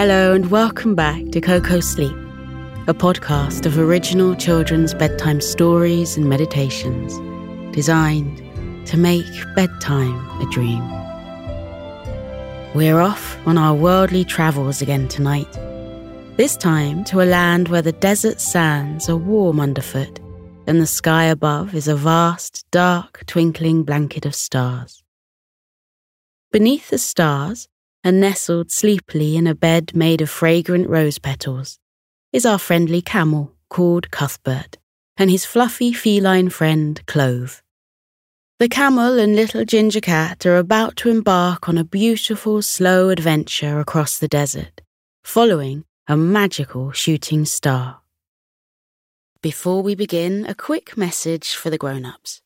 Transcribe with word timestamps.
Hello, 0.00 0.32
and 0.32 0.50
welcome 0.50 0.94
back 0.94 1.26
to 1.32 1.42
Koko 1.42 1.78
Sleep, 1.80 2.16
a 2.86 2.94
podcast 2.94 3.66
of 3.66 3.78
original 3.78 4.34
children's 4.34 4.94
bedtime 4.94 5.42
stories 5.42 6.16
and 6.16 6.26
meditations 6.26 7.18
designed 7.74 8.38
to 8.86 8.96
make 8.96 9.26
bedtime 9.54 10.16
a 10.40 10.46
dream. 10.50 10.80
We're 12.74 12.98
off 12.98 13.36
on 13.46 13.58
our 13.58 13.74
worldly 13.74 14.24
travels 14.24 14.80
again 14.80 15.06
tonight, 15.06 15.52
this 16.38 16.56
time 16.56 17.04
to 17.04 17.20
a 17.20 17.28
land 17.28 17.68
where 17.68 17.82
the 17.82 17.92
desert 17.92 18.40
sands 18.40 19.06
are 19.10 19.18
warm 19.18 19.60
underfoot 19.60 20.18
and 20.66 20.80
the 20.80 20.86
sky 20.86 21.24
above 21.24 21.74
is 21.74 21.88
a 21.88 21.94
vast, 21.94 22.64
dark, 22.70 23.26
twinkling 23.26 23.82
blanket 23.82 24.24
of 24.24 24.34
stars. 24.34 25.02
Beneath 26.52 26.88
the 26.88 26.96
stars, 26.96 27.68
and 28.02 28.20
nestled 28.20 28.70
sleepily 28.70 29.36
in 29.36 29.46
a 29.46 29.54
bed 29.54 29.94
made 29.94 30.20
of 30.20 30.30
fragrant 30.30 30.88
rose 30.88 31.18
petals, 31.18 31.78
is 32.32 32.46
our 32.46 32.58
friendly 32.58 33.02
camel 33.02 33.54
called 33.68 34.10
Cuthbert 34.10 34.78
and 35.16 35.30
his 35.30 35.44
fluffy 35.44 35.92
feline 35.92 36.48
friend 36.48 37.04
Clove. 37.06 37.62
The 38.58 38.68
camel 38.68 39.18
and 39.18 39.36
little 39.36 39.64
ginger 39.64 40.00
cat 40.00 40.44
are 40.46 40.56
about 40.56 40.96
to 40.96 41.10
embark 41.10 41.68
on 41.68 41.78
a 41.78 41.84
beautiful, 41.84 42.62
slow 42.62 43.08
adventure 43.08 43.80
across 43.80 44.18
the 44.18 44.28
desert, 44.28 44.82
following 45.22 45.84
a 46.06 46.16
magical 46.16 46.92
shooting 46.92 47.44
star. 47.44 48.00
Before 49.42 49.82
we 49.82 49.94
begin, 49.94 50.44
a 50.46 50.54
quick 50.54 50.96
message 50.96 51.54
for 51.54 51.70
the 51.70 51.78
grown 51.78 52.04
ups. 52.04 52.42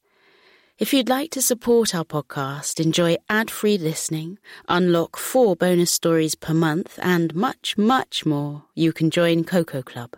If 0.76 0.92
you'd 0.92 1.08
like 1.08 1.30
to 1.30 1.40
support 1.40 1.94
our 1.94 2.04
podcast, 2.04 2.84
enjoy 2.84 3.16
ad 3.28 3.48
free 3.48 3.78
listening, 3.78 4.38
unlock 4.68 5.16
four 5.16 5.54
bonus 5.54 5.92
stories 5.92 6.34
per 6.34 6.52
month, 6.52 6.98
and 7.00 7.32
much, 7.32 7.78
much 7.78 8.26
more, 8.26 8.64
you 8.74 8.92
can 8.92 9.10
join 9.10 9.44
Koko 9.44 9.82
Club. 9.82 10.16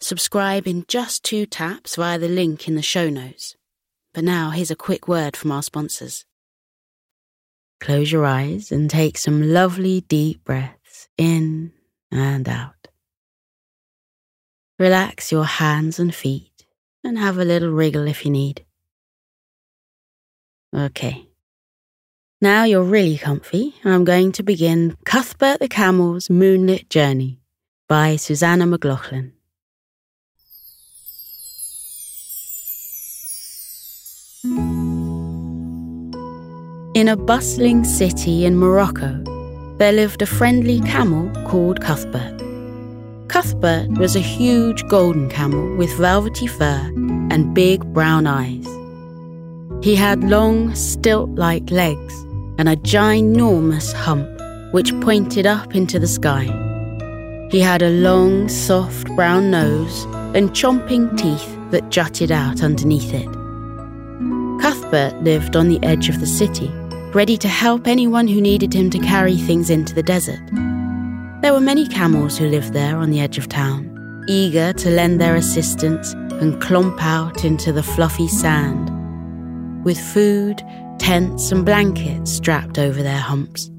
Subscribe 0.00 0.66
in 0.66 0.84
just 0.88 1.24
two 1.24 1.46
taps 1.46 1.96
via 1.96 2.18
the 2.18 2.28
link 2.28 2.68
in 2.68 2.74
the 2.74 2.82
show 2.82 3.08
notes. 3.08 3.56
But 4.12 4.24
now, 4.24 4.50
here's 4.50 4.70
a 4.70 4.76
quick 4.76 5.08
word 5.08 5.38
from 5.38 5.50
our 5.50 5.62
sponsors. 5.62 6.26
Close 7.80 8.12
your 8.12 8.26
eyes 8.26 8.70
and 8.70 8.90
take 8.90 9.16
some 9.16 9.54
lovely 9.54 10.02
deep 10.02 10.44
breaths 10.44 11.08
in 11.16 11.72
and 12.10 12.46
out. 12.46 12.88
Relax 14.78 15.32
your 15.32 15.46
hands 15.46 15.98
and 15.98 16.14
feet 16.14 16.66
and 17.02 17.16
have 17.16 17.38
a 17.38 17.44
little 17.44 17.70
wriggle 17.70 18.06
if 18.06 18.26
you 18.26 18.30
need. 18.30 18.63
Okay. 20.74 21.28
Now 22.40 22.64
you're 22.64 22.82
really 22.82 23.16
comfy. 23.16 23.74
I'm 23.84 24.04
going 24.04 24.32
to 24.32 24.42
begin 24.42 24.96
Cuthbert 25.04 25.60
the 25.60 25.68
Camel's 25.68 26.28
Moonlit 26.28 26.90
Journey 26.90 27.38
by 27.88 28.16
Susanna 28.16 28.66
McLaughlin. 28.66 29.32
In 36.94 37.08
a 37.08 37.16
bustling 37.16 37.84
city 37.84 38.44
in 38.44 38.58
Morocco, 38.58 39.22
there 39.78 39.92
lived 39.92 40.22
a 40.22 40.26
friendly 40.26 40.80
camel 40.80 41.30
called 41.46 41.80
Cuthbert. 41.80 42.42
Cuthbert 43.28 43.96
was 43.98 44.16
a 44.16 44.20
huge 44.20 44.86
golden 44.88 45.28
camel 45.30 45.76
with 45.76 45.90
velvety 45.96 46.46
fur 46.46 46.92
and 47.30 47.54
big 47.54 47.84
brown 47.94 48.26
eyes. 48.26 48.73
He 49.84 49.96
had 49.96 50.24
long, 50.24 50.74
stilt 50.74 51.28
like 51.34 51.70
legs 51.70 52.14
and 52.56 52.70
a 52.70 52.76
ginormous 52.76 53.92
hump 53.92 54.26
which 54.72 54.98
pointed 55.02 55.44
up 55.44 55.74
into 55.74 55.98
the 55.98 56.06
sky. 56.06 56.44
He 57.50 57.60
had 57.60 57.82
a 57.82 57.90
long, 57.90 58.48
soft 58.48 59.14
brown 59.14 59.50
nose 59.50 60.04
and 60.34 60.52
chomping 60.52 61.14
teeth 61.18 61.54
that 61.70 61.90
jutted 61.90 62.32
out 62.32 62.62
underneath 62.62 63.12
it. 63.12 63.28
Cuthbert 64.62 65.22
lived 65.22 65.54
on 65.54 65.68
the 65.68 65.84
edge 65.84 66.08
of 66.08 66.18
the 66.18 66.26
city, 66.26 66.70
ready 67.12 67.36
to 67.36 67.48
help 67.48 67.86
anyone 67.86 68.26
who 68.26 68.40
needed 68.40 68.72
him 68.72 68.88
to 68.88 68.98
carry 69.00 69.36
things 69.36 69.68
into 69.68 69.94
the 69.94 70.02
desert. 70.02 70.40
There 71.42 71.52
were 71.52 71.60
many 71.60 71.86
camels 71.88 72.38
who 72.38 72.48
lived 72.48 72.72
there 72.72 72.96
on 72.96 73.10
the 73.10 73.20
edge 73.20 73.36
of 73.36 73.50
town, 73.50 74.24
eager 74.28 74.72
to 74.72 74.88
lend 74.88 75.20
their 75.20 75.36
assistance 75.36 76.14
and 76.40 76.54
clomp 76.62 77.02
out 77.02 77.44
into 77.44 77.70
the 77.70 77.82
fluffy 77.82 78.28
sand 78.28 78.93
with 79.84 79.98
food, 79.98 80.62
tents, 80.98 81.52
and 81.52 81.64
blankets 81.64 82.32
strapped 82.32 82.78
over 82.78 83.02
their 83.02 83.18
humps. 83.18 83.70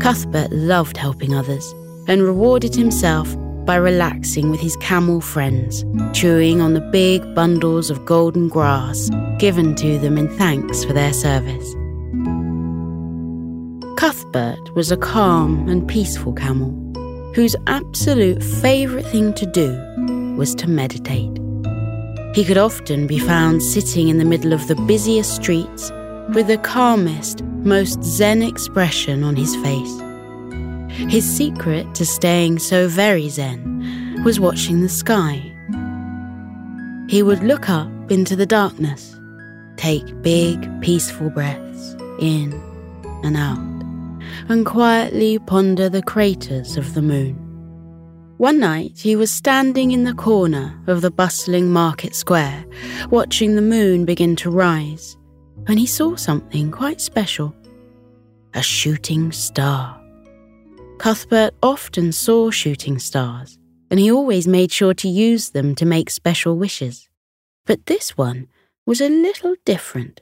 Cuthbert 0.00 0.52
loved 0.52 0.96
helping 0.96 1.34
others 1.34 1.64
and 2.08 2.22
rewarded 2.22 2.74
himself 2.74 3.34
by 3.64 3.76
relaxing 3.76 4.50
with 4.50 4.60
his 4.60 4.76
camel 4.76 5.20
friends, 5.20 5.84
chewing 6.12 6.60
on 6.60 6.74
the 6.74 6.80
big 6.80 7.34
bundles 7.34 7.90
of 7.90 8.04
golden 8.04 8.48
grass 8.48 9.08
given 9.38 9.74
to 9.76 9.98
them 9.98 10.18
in 10.18 10.28
thanks 10.36 10.84
for 10.84 10.92
their 10.92 11.12
service. 11.12 11.74
Cuthbert 13.96 14.74
was 14.74 14.90
a 14.90 14.96
calm 14.96 15.68
and 15.68 15.86
peaceful 15.86 16.32
camel 16.32 16.70
whose 17.34 17.56
absolute 17.66 18.42
favourite 18.42 19.06
thing 19.06 19.32
to 19.34 19.46
do 19.46 19.72
was 20.36 20.54
to 20.56 20.68
meditate. 20.68 21.30
He 22.34 22.44
could 22.44 22.56
often 22.56 23.06
be 23.06 23.18
found 23.18 23.62
sitting 23.62 24.08
in 24.08 24.16
the 24.16 24.24
middle 24.24 24.54
of 24.54 24.66
the 24.66 24.74
busiest 24.74 25.36
streets 25.36 25.90
with 26.34 26.46
the 26.46 26.56
calmest, 26.56 27.42
most 27.44 28.02
zen 28.02 28.40
expression 28.42 29.22
on 29.22 29.36
his 29.36 29.54
face. 29.56 30.00
His 31.12 31.28
secret 31.28 31.94
to 31.94 32.06
staying 32.06 32.58
so 32.58 32.88
very 32.88 33.28
zen 33.28 34.22
was 34.24 34.40
watching 34.40 34.80
the 34.80 34.88
sky. 34.88 35.42
He 37.10 37.22
would 37.22 37.42
look 37.42 37.68
up 37.68 37.90
into 38.10 38.34
the 38.34 38.46
darkness, 38.46 39.14
take 39.76 40.22
big, 40.22 40.80
peaceful 40.80 41.28
breaths 41.28 41.94
in 42.18 42.54
and 43.24 43.36
out, 43.36 43.58
and 44.48 44.64
quietly 44.64 45.38
ponder 45.38 45.90
the 45.90 46.02
craters 46.02 46.78
of 46.78 46.94
the 46.94 47.02
moon. 47.02 47.41
One 48.42 48.58
night 48.58 48.98
he 48.98 49.14
was 49.14 49.30
standing 49.30 49.92
in 49.92 50.02
the 50.02 50.14
corner 50.14 50.76
of 50.88 51.00
the 51.00 51.12
bustling 51.12 51.70
market 51.70 52.12
square, 52.12 52.66
watching 53.08 53.54
the 53.54 53.62
moon 53.62 54.04
begin 54.04 54.34
to 54.34 54.50
rise, 54.50 55.16
when 55.66 55.78
he 55.78 55.86
saw 55.86 56.16
something 56.16 56.72
quite 56.72 57.00
special 57.00 57.54
a 58.52 58.60
shooting 58.60 59.30
star. 59.30 59.96
Cuthbert 60.98 61.54
often 61.62 62.10
saw 62.10 62.50
shooting 62.50 62.98
stars, 62.98 63.60
and 63.92 64.00
he 64.00 64.10
always 64.10 64.48
made 64.48 64.72
sure 64.72 64.94
to 64.94 65.08
use 65.08 65.50
them 65.50 65.76
to 65.76 65.86
make 65.86 66.10
special 66.10 66.56
wishes. 66.56 67.08
But 67.64 67.86
this 67.86 68.16
one 68.16 68.48
was 68.84 69.00
a 69.00 69.08
little 69.08 69.54
different. 69.64 70.20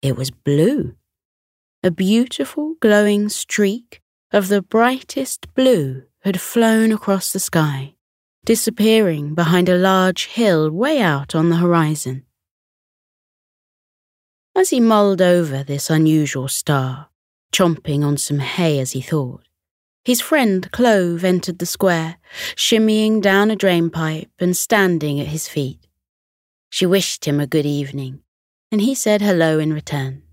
It 0.00 0.16
was 0.16 0.30
blue. 0.30 0.94
A 1.82 1.90
beautiful 1.90 2.76
glowing 2.80 3.28
streak 3.28 4.00
of 4.32 4.48
the 4.48 4.62
brightest 4.62 5.52
blue 5.54 6.04
had 6.24 6.40
flown 6.40 6.90
across 6.90 7.32
the 7.32 7.38
sky, 7.38 7.94
disappearing 8.46 9.34
behind 9.34 9.68
a 9.68 9.76
large 9.76 10.24
hill 10.24 10.70
way 10.70 11.00
out 11.00 11.34
on 11.34 11.50
the 11.50 11.56
horizon. 11.56 12.24
As 14.56 14.70
he 14.70 14.80
mulled 14.80 15.20
over 15.20 15.62
this 15.62 15.90
unusual 15.90 16.48
star, 16.48 17.10
chomping 17.52 18.02
on 18.02 18.16
some 18.16 18.38
hay 18.38 18.78
as 18.78 18.92
he 18.92 19.02
thought, 19.02 19.42
his 20.04 20.20
friend 20.20 20.70
Clove 20.72 21.24
entered 21.24 21.58
the 21.58 21.66
square, 21.66 22.16
shimmying 22.54 23.20
down 23.20 23.50
a 23.50 23.56
drainpipe 23.56 24.30
and 24.38 24.56
standing 24.56 25.20
at 25.20 25.28
his 25.28 25.46
feet. 25.48 25.86
She 26.70 26.84
wished 26.86 27.26
him 27.26 27.38
a 27.38 27.46
good 27.46 27.66
evening, 27.66 28.20
and 28.72 28.80
he 28.80 28.94
said 28.94 29.22
hello 29.22 29.58
in 29.58 29.72
return. 29.72 30.23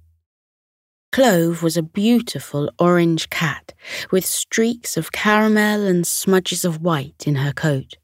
Clove 1.12 1.62
was 1.62 1.76
a 1.76 1.84
beautiful 1.84 2.72
orange 2.80 3.30
cat 3.30 3.74
with 4.12 4.26
streaks 4.26 4.96
of 4.96 5.12
caramel 5.12 5.86
and 5.86 6.08
smudges 6.08 6.64
of 6.64 6.82
white 6.82 7.28
in 7.28 7.36
her 7.36 7.52
coat. 7.52 7.96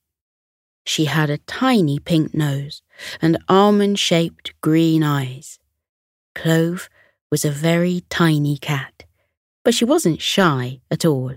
She 0.85 1.05
had 1.05 1.29
a 1.29 1.37
tiny 1.37 1.99
pink 1.99 2.33
nose 2.33 2.81
and 3.21 3.37
almond 3.47 3.97
shaped 3.97 4.53
green 4.59 5.03
eyes. 5.03 5.57
Clove 6.35 6.89
was 7.31 7.45
a 7.45 7.51
very 7.51 8.03
tiny 8.09 8.57
cat, 8.57 9.05
but 9.63 9.73
she 9.73 9.85
wasn't 9.85 10.21
shy 10.21 10.81
at 10.91 11.05
all. 11.05 11.33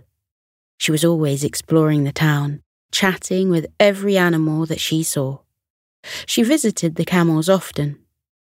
She 0.76 0.90
was 0.90 1.04
always 1.04 1.44
exploring 1.44 2.02
the 2.02 2.10
town, 2.10 2.62
chatting 2.90 3.48
with 3.48 3.66
every 3.78 4.18
animal 4.18 4.66
that 4.66 4.80
she 4.80 5.04
saw. 5.04 5.38
She 6.26 6.42
visited 6.42 6.96
the 6.96 7.04
camels 7.04 7.48
often, 7.48 8.00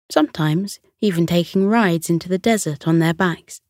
sometimes 0.10 0.80
even 1.02 1.26
taking 1.26 1.68
rides 1.68 2.10
into 2.10 2.30
the 2.30 2.38
desert 2.38 2.88
on 2.88 3.00
their 3.00 3.14
backs. 3.14 3.62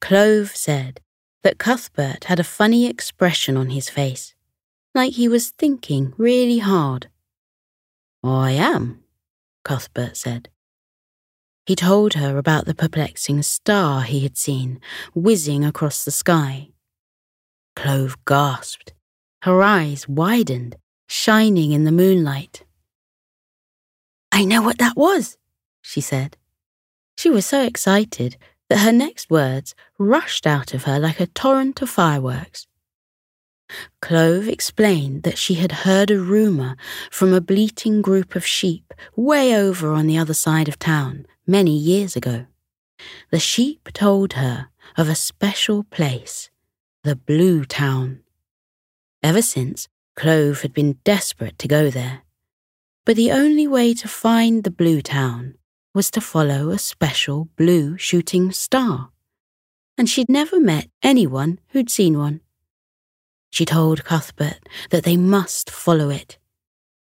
Clove 0.00 0.54
said 0.54 1.00
that 1.42 1.58
Cuthbert 1.58 2.24
had 2.24 2.40
a 2.40 2.44
funny 2.44 2.86
expression 2.86 3.56
on 3.56 3.70
his 3.70 3.88
face, 3.88 4.34
like 4.94 5.14
he 5.14 5.28
was 5.28 5.50
thinking 5.50 6.14
really 6.16 6.58
hard. 6.58 7.08
I 8.22 8.52
am, 8.52 9.02
Cuthbert 9.64 10.16
said. 10.16 10.48
He 11.66 11.74
told 11.74 12.14
her 12.14 12.36
about 12.36 12.66
the 12.66 12.74
perplexing 12.74 13.42
star 13.42 14.02
he 14.02 14.20
had 14.20 14.36
seen 14.36 14.80
whizzing 15.14 15.64
across 15.64 16.04
the 16.04 16.10
sky. 16.10 16.68
Clove 17.74 18.16
gasped. 18.26 18.92
Her 19.42 19.62
eyes 19.62 20.08
widened, 20.08 20.76
shining 21.06 21.72
in 21.72 21.84
the 21.84 21.92
moonlight. 21.92 22.64
I 24.32 24.44
know 24.44 24.62
what 24.62 24.78
that 24.78 24.96
was, 24.96 25.36
she 25.84 26.00
said. 26.00 26.36
She 27.16 27.30
was 27.30 27.46
so 27.46 27.62
excited 27.62 28.36
that 28.68 28.78
her 28.78 28.92
next 28.92 29.30
words 29.30 29.74
rushed 29.98 30.46
out 30.46 30.74
of 30.74 30.84
her 30.84 30.98
like 30.98 31.20
a 31.20 31.26
torrent 31.26 31.82
of 31.82 31.90
fireworks. 31.90 32.66
Clove 34.00 34.48
explained 34.48 35.22
that 35.22 35.38
she 35.38 35.54
had 35.54 35.84
heard 35.86 36.10
a 36.10 36.18
rumour 36.18 36.76
from 37.10 37.32
a 37.32 37.40
bleating 37.40 38.02
group 38.02 38.34
of 38.34 38.46
sheep 38.46 38.92
way 39.14 39.54
over 39.54 39.92
on 39.92 40.06
the 40.06 40.18
other 40.18 40.34
side 40.34 40.68
of 40.68 40.78
town 40.78 41.26
many 41.46 41.76
years 41.76 42.16
ago. 42.16 42.46
The 43.30 43.38
sheep 43.38 43.90
told 43.92 44.34
her 44.34 44.68
of 44.96 45.08
a 45.08 45.14
special 45.14 45.84
place, 45.84 46.50
the 47.02 47.16
Blue 47.16 47.64
Town. 47.64 48.20
Ever 49.22 49.42
since, 49.42 49.88
Clove 50.16 50.62
had 50.62 50.72
been 50.72 50.98
desperate 51.04 51.58
to 51.58 51.68
go 51.68 51.90
there. 51.90 52.22
But 53.04 53.16
the 53.16 53.32
only 53.32 53.66
way 53.66 53.92
to 53.94 54.08
find 54.08 54.64
the 54.64 54.70
Blue 54.70 55.02
Town 55.02 55.54
was 55.94 56.10
to 56.10 56.20
follow 56.20 56.70
a 56.70 56.78
special 56.78 57.48
blue 57.56 57.96
shooting 57.96 58.50
star. 58.50 59.10
And 59.96 60.08
she'd 60.08 60.28
never 60.28 60.58
met 60.58 60.90
anyone 61.02 61.60
who'd 61.68 61.88
seen 61.88 62.18
one. 62.18 62.40
She 63.50 63.64
told 63.64 64.04
Cuthbert 64.04 64.68
that 64.90 65.04
they 65.04 65.16
must 65.16 65.70
follow 65.70 66.10
it. 66.10 66.38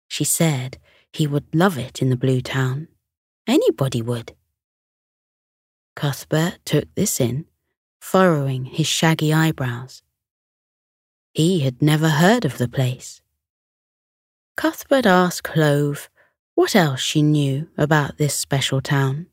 She 0.06 0.22
said 0.22 0.78
he 1.12 1.26
would 1.26 1.52
love 1.52 1.76
it 1.76 2.00
in 2.00 2.10
the 2.10 2.16
Blue 2.16 2.40
Town. 2.40 2.86
Anybody 3.48 4.00
would. 4.00 4.36
Cuthbert 5.96 6.58
took 6.64 6.94
this 6.94 7.20
in, 7.20 7.46
furrowing 8.00 8.66
his 8.66 8.86
shaggy 8.86 9.32
eyebrows. 9.32 10.02
He 11.32 11.60
had 11.60 11.82
never 11.82 12.08
heard 12.08 12.44
of 12.44 12.58
the 12.58 12.68
place. 12.68 13.20
Cuthbert 14.56 15.06
asked 15.06 15.42
Clove 15.42 16.08
what 16.56 16.74
else 16.74 17.00
she 17.00 17.20
knew 17.20 17.68
about 17.76 18.16
this 18.16 18.34
special 18.34 18.80
town. 18.80 19.26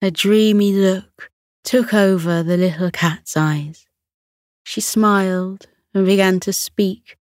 A 0.00 0.10
dreamy 0.10 0.72
look 0.72 1.30
took 1.62 1.92
over 1.92 2.42
the 2.42 2.56
little 2.56 2.90
cat's 2.90 3.36
eyes. 3.36 3.86
She 4.64 4.80
smiled 4.80 5.66
and 5.92 6.06
began 6.06 6.40
to 6.40 6.54
speak 6.54 7.18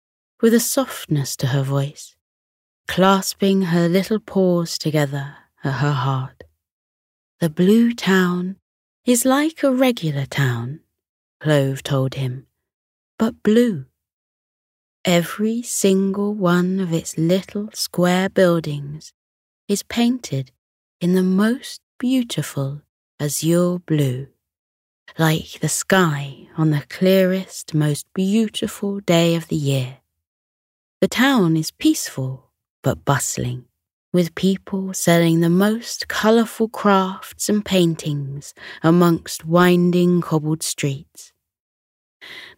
with 0.40 0.54
a 0.54 0.58
softness 0.58 1.36
to 1.36 1.48
her 1.48 1.62
voice, 1.62 2.16
clasping 2.88 3.62
her 3.62 3.90
little 3.90 4.20
paws 4.20 4.78
together 4.78 5.36
at 5.62 5.74
her 5.74 5.92
heart. 5.92 6.44
The 7.40 7.50
blue 7.50 7.92
town 7.92 8.56
is 9.04 9.26
like 9.26 9.62
a 9.62 9.70
regular 9.70 10.24
town, 10.24 10.80
Clove 11.40 11.82
told 11.82 12.14
him, 12.14 12.46
but 13.18 13.42
blue. 13.42 13.84
Every 15.04 15.62
single 15.62 16.32
one 16.32 16.78
of 16.78 16.92
its 16.92 17.18
little 17.18 17.70
square 17.74 18.28
buildings 18.28 19.12
is 19.66 19.82
painted 19.82 20.52
in 21.00 21.14
the 21.14 21.24
most 21.24 21.80
beautiful 21.98 22.82
azure 23.18 23.78
blue 23.80 24.28
like 25.18 25.60
the 25.60 25.68
sky 25.68 26.48
on 26.56 26.70
the 26.70 26.84
clearest, 26.88 27.74
most 27.74 28.06
beautiful 28.14 29.00
day 29.00 29.34
of 29.34 29.48
the 29.48 29.56
year. 29.56 29.98
The 31.00 31.08
town 31.08 31.56
is 31.56 31.70
peaceful 31.70 32.50
but 32.82 33.04
bustling, 33.04 33.64
with 34.12 34.34
people 34.34 34.94
selling 34.94 35.40
the 35.40 35.50
most 35.50 36.08
colourful 36.08 36.68
crafts 36.68 37.48
and 37.48 37.64
paintings 37.64 38.54
amongst 38.82 39.44
winding 39.44 40.20
cobbled 40.20 40.62
streets. 40.62 41.32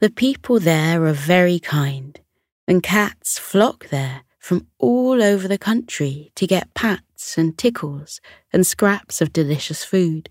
The 0.00 0.11
people 0.11 0.61
there 0.61 1.05
are 1.06 1.12
very 1.12 1.58
kind, 1.58 2.20
and 2.66 2.82
cats 2.82 3.38
flock 3.38 3.88
there 3.88 4.22
from 4.38 4.66
all 4.78 5.22
over 5.22 5.49
the 5.49 5.58
country 5.58 6.31
to 6.34 6.46
get 6.46 6.75
pats 6.75 7.38
and 7.38 7.56
tickles 7.56 8.20
and 8.52 8.66
scraps 8.66 9.20
of 9.20 9.32
delicious 9.32 9.84
food. 9.84 10.28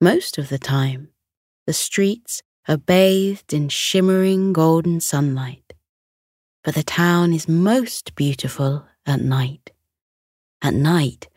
Most 0.00 0.38
of 0.38 0.48
the 0.48 0.58
time, 0.58 1.08
the 1.66 1.72
streets 1.72 2.42
are 2.68 2.76
bathed 2.76 3.52
in 3.52 3.68
shimmering 3.68 4.52
golden 4.52 5.00
sunlight, 5.00 5.72
but 6.62 6.74
the 6.74 6.82
town 6.82 7.32
is 7.32 7.48
most 7.48 8.14
beautiful 8.14 8.86
at 9.06 9.20
night. 9.20 9.72
At 10.62 10.74
night, 10.74 11.28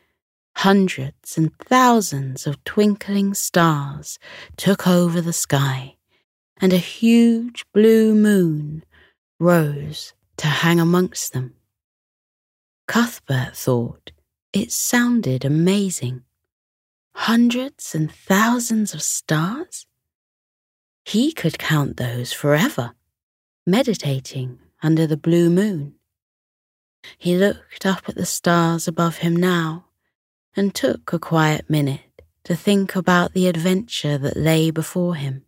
hundreds 0.58 1.38
and 1.38 1.58
thousands 1.58 2.46
of 2.46 2.64
twinkling 2.64 3.34
stars 3.34 4.20
took 4.58 4.88
over 4.88 5.22
the 5.22 5.34
sky, 5.34 5.96
and 6.60 6.74
a 6.74 6.78
huge 6.78 7.66
blue 7.74 8.14
moon 8.14 8.84
rose 9.40 10.14
to 10.38 10.48
hang 10.48 10.80
amongst 10.80 11.34
them. 11.34 11.56
Cuthbert 12.88 13.56
thought 13.56 14.12
it 14.52 14.72
sounded 14.72 15.46
amazing 15.46 16.24
hundreds 17.16 17.96
and 17.96 18.12
thousands 18.12 18.94
of 18.94 19.02
stars? 19.02 19.86
He 21.06 21.32
could 21.32 21.60
count 21.60 21.98
those 21.98 22.34
forever, 22.34 22.94
meditating 23.66 24.60
under 24.82 25.06
the 25.08 25.18
blue 25.18 25.50
moon. 25.50 25.96
He 27.18 27.36
looked 27.36 27.86
up 27.86 28.08
at 28.08 28.16
the 28.16 28.26
stars 28.26 28.88
above 28.88 29.18
him 29.18 29.36
now 29.36 29.86
and 30.56 30.74
took 30.74 31.12
a 31.12 31.20
quiet 31.20 31.70
minute 31.70 32.22
to 32.46 32.56
think 32.56 32.96
about 32.96 33.34
the 33.34 33.48
adventure 33.48 34.18
that 34.18 34.38
lay 34.38 34.72
before 34.72 35.16
him. 35.16 35.46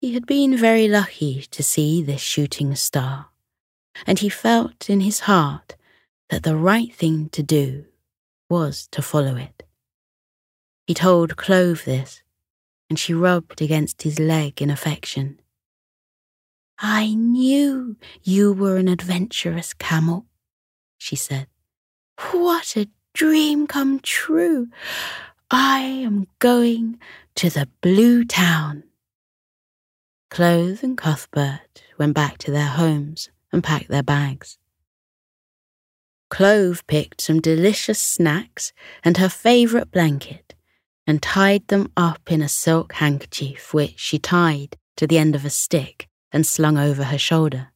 He 0.00 0.14
had 0.14 0.26
been 0.26 0.56
very 0.56 0.86
lucky 0.86 1.42
to 1.50 1.62
see 1.62 2.04
this 2.04 2.20
shooting 2.20 2.76
star, 2.76 3.30
and 4.06 4.20
he 4.20 4.28
felt 4.28 4.88
in 4.88 5.00
his 5.00 5.20
heart 5.20 5.74
that 6.30 6.44
the 6.44 6.56
right 6.56 6.94
thing 6.94 7.28
to 7.30 7.42
do 7.42 7.84
was 8.48 8.86
to 8.92 9.02
follow 9.02 9.34
it. 9.34 9.64
He 10.86 10.94
told 10.94 11.36
Clove 11.36 11.84
this, 11.84 12.22
and 12.88 12.96
she 12.96 13.12
rubbed 13.12 13.60
against 13.60 14.02
his 14.02 14.20
leg 14.20 14.62
in 14.62 14.70
affection. 14.70 15.40
I 16.78 17.14
knew 17.14 17.96
you 18.22 18.52
were 18.52 18.76
an 18.76 18.86
adventurous 18.86 19.74
camel, 19.74 20.26
she 20.96 21.16
said. 21.16 21.48
What 22.30 22.76
a 22.76 22.88
dream 23.14 23.66
come 23.66 23.98
true! 23.98 24.68
I 25.50 25.80
am 25.80 26.28
going 26.38 27.00
to 27.34 27.50
the 27.50 27.68
Blue 27.80 28.24
Town. 28.24 28.84
Clove 30.30 30.82
and 30.82 30.96
Cuthbert 30.96 31.82
went 31.98 32.14
back 32.14 32.38
to 32.38 32.50
their 32.50 32.66
homes 32.66 33.30
and 33.52 33.64
packed 33.64 33.88
their 33.88 34.02
bags. 34.02 34.58
Clove 36.30 36.86
picked 36.86 37.22
some 37.22 37.40
delicious 37.40 37.98
snacks 37.98 38.72
and 39.02 39.16
her 39.16 39.30
favourite 39.30 39.90
blanket 39.90 40.54
and 41.06 41.22
tied 41.22 41.66
them 41.68 41.90
up 41.96 42.30
in 42.30 42.42
a 42.42 42.48
silk 42.48 42.92
handkerchief 42.94 43.72
which 43.72 43.98
she 43.98 44.18
tied 44.18 44.76
to 44.96 45.06
the 45.06 45.16
end 45.16 45.34
of 45.34 45.46
a 45.46 45.50
stick 45.50 46.06
and 46.30 46.46
slung 46.46 46.76
over 46.76 47.04
her 47.04 47.18
shoulder. 47.18 47.68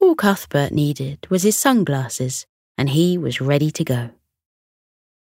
All 0.00 0.14
Cuthbert 0.14 0.72
needed 0.72 1.26
was 1.28 1.42
his 1.42 1.58
sunglasses, 1.58 2.46
and 2.78 2.88
he 2.88 3.18
was 3.18 3.42
ready 3.42 3.70
to 3.70 3.84
go. 3.84 4.10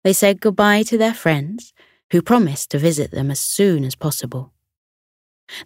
They 0.03 0.15
said 0.15 0.41
goodbye 0.41 0.85
to 0.85 0.97
their 0.97 1.13
friends, 1.13 1.75
who 2.13 2.23
promised 2.23 2.71
to 2.71 2.79
visit 2.79 3.11
them 3.11 3.31
as 3.31 3.41
soon 3.41 3.85
as 3.85 3.95
possible. 3.95 4.54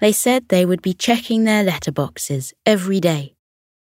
They 0.01 0.13
said 0.13 0.49
they 0.49 0.65
would 0.65 0.83
be 0.83 0.95
checking 0.95 1.45
their 1.45 1.65
letterboxes 1.65 2.53
every 2.67 3.01
day, 3.01 3.35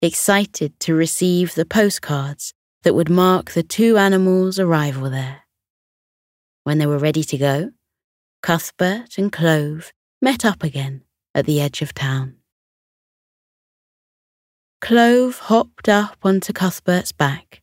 excited 0.02 0.78
to 0.80 0.94
receive 0.94 1.54
the 1.54 1.64
postcards 1.64 2.52
that 2.82 2.94
would 2.94 3.10
mark 3.10 3.50
the 3.50 3.62
two 3.62 3.96
animals' 3.96 4.58
arrival 4.58 5.10
there. 5.10 5.42
When 6.64 6.78
they 6.78 6.86
were 6.86 6.98
ready 6.98 7.24
to 7.24 7.38
go, 7.38 7.70
Cuthbert 8.42 9.18
and 9.18 9.32
Clove 9.32 9.92
met 10.22 10.44
up 10.44 10.62
again 10.62 11.02
at 11.34 11.46
the 11.46 11.60
edge 11.60 11.82
of 11.82 11.94
town. 11.94 12.36
Clove 14.80 15.38
hopped 15.40 15.88
up 15.88 16.18
onto 16.22 16.52
Cuthbert's 16.52 17.12
back. 17.12 17.62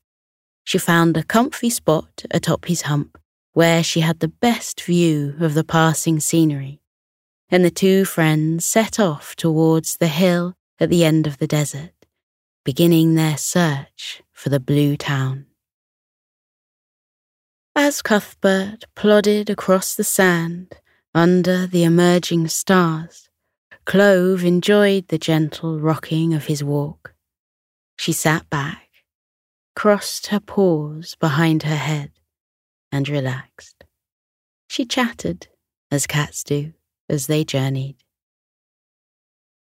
She 0.66 0.78
found 0.78 1.16
a 1.16 1.24
comfy 1.24 1.70
spot 1.70 2.26
atop 2.32 2.66
his 2.66 2.84
hump 2.84 3.18
where 3.54 3.84
she 3.84 4.02
had 4.02 4.20
the 4.20 4.28
best 4.28 4.82
view 4.82 5.36
of 5.40 5.54
the 5.54 5.64
passing 5.64 6.20
scenery, 6.20 6.82
and 7.50 7.64
the 7.64 7.72
two 7.72 8.06
friends 8.06 8.66
set 8.66 9.00
off 9.00 9.36
towards 9.36 9.98
the 9.98 10.08
hill 10.08 10.56
at 10.80 10.90
the 10.90 11.06
end 11.06 11.28
of 11.28 11.38
the 11.38 11.48
desert, 11.48 12.06
beginning 12.64 13.16
their 13.16 13.38
search 13.38 14.24
for 14.32 14.50
the 14.50 14.60
Blue 14.60 14.98
Town. 14.98 15.46
As 17.76 18.02
Cuthbert 18.02 18.86
plodded 18.96 19.50
across 19.50 19.96
the 19.96 20.04
sand 20.04 20.74
under 21.14 21.68
the 21.68 21.84
emerging 21.84 22.48
stars, 22.48 23.30
Clove 23.86 24.44
enjoyed 24.44 25.10
the 25.10 25.18
gentle 25.18 25.80
rocking 25.80 26.34
of 26.34 26.46
his 26.46 26.64
walk. 26.64 27.14
She 27.98 28.14
sat 28.14 28.50
back, 28.50 28.90
crossed 29.76 30.28
her 30.28 30.40
paws 30.40 31.16
behind 31.20 31.64
her 31.64 31.76
head, 31.76 32.12
and 32.92 33.08
relaxed. 33.08 33.84
She 34.70 34.86
chatted, 34.86 35.48
as 35.92 36.08
cats 36.08 36.44
do, 36.44 36.74
as 37.10 37.28
they 37.28 37.44
journeyed. 37.44 37.96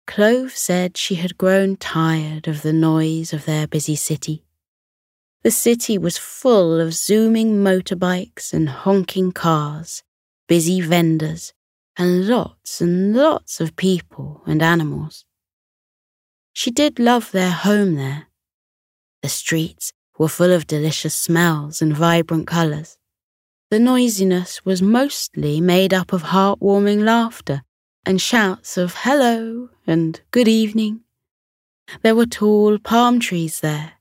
Clove 0.06 0.52
said 0.52 0.96
she 0.96 1.16
had 1.16 1.38
grown 1.38 1.76
tired 1.76 2.46
of 2.46 2.62
the 2.62 2.72
noise 2.72 3.32
of 3.32 3.46
their 3.46 3.66
busy 3.66 3.96
city. 3.96 4.44
The 5.42 5.50
city 5.50 5.98
was 5.98 6.18
full 6.18 6.80
of 6.80 6.94
zooming 6.94 7.62
motorbikes 7.62 8.52
and 8.52 8.68
honking 8.68 9.32
cars, 9.32 10.02
busy 10.48 10.80
vendors, 10.80 11.52
and 11.96 12.26
lots 12.26 12.80
and 12.80 13.14
lots 13.14 13.60
of 13.60 13.76
people 13.76 14.42
and 14.46 14.62
animals. 14.62 15.24
She 16.52 16.70
did 16.70 16.98
love 16.98 17.30
their 17.32 17.50
home 17.50 17.94
there. 17.96 18.26
The 19.22 19.28
streets 19.28 19.92
were 20.18 20.28
full 20.28 20.52
of 20.52 20.66
delicious 20.66 21.14
smells 21.14 21.82
and 21.82 21.96
vibrant 21.96 22.46
colours. 22.46 22.98
The 23.74 23.80
noisiness 23.80 24.64
was 24.64 24.80
mostly 24.80 25.60
made 25.60 25.92
up 25.92 26.12
of 26.12 26.22
heartwarming 26.22 27.02
laughter 27.02 27.64
and 28.06 28.20
shouts 28.20 28.76
of 28.76 28.94
hello 28.98 29.68
and 29.84 30.20
good 30.30 30.46
evening. 30.46 31.00
There 32.02 32.14
were 32.14 32.24
tall 32.24 32.78
palm 32.78 33.18
trees 33.18 33.58
there, 33.58 33.94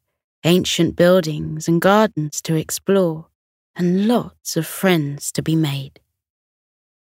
ancient 0.43 0.95
buildings 0.95 1.67
and 1.67 1.81
gardens 1.81 2.39
to 2.43 2.53
explore, 2.55 3.29
and 3.75 4.07
lots 4.07 4.55
of 4.55 4.67
friends 4.67 5.31
to 5.31 5.41
be 5.41 5.55
made. 5.55 5.99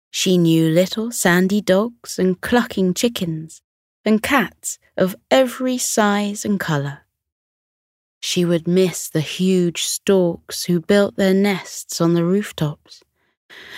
She 0.09 0.37
knew 0.37 0.69
little 0.69 1.11
sandy 1.11 1.59
dogs 1.59 2.17
and 2.17 2.39
clucking 2.39 2.93
chickens, 2.93 3.61
and 4.05 4.23
cats 4.23 4.79
of 4.95 5.17
every 5.29 5.77
size 5.77 6.45
and 6.45 6.57
colour. 6.57 7.04
She 8.25 8.43
would 8.43 8.67
miss 8.67 9.07
the 9.07 9.21
huge 9.21 9.83
storks 9.83 10.63
who 10.63 10.81
built 10.81 11.15
their 11.15 11.31
nests 11.31 12.01
on 12.01 12.15
the 12.15 12.25
rooftops. 12.25 13.03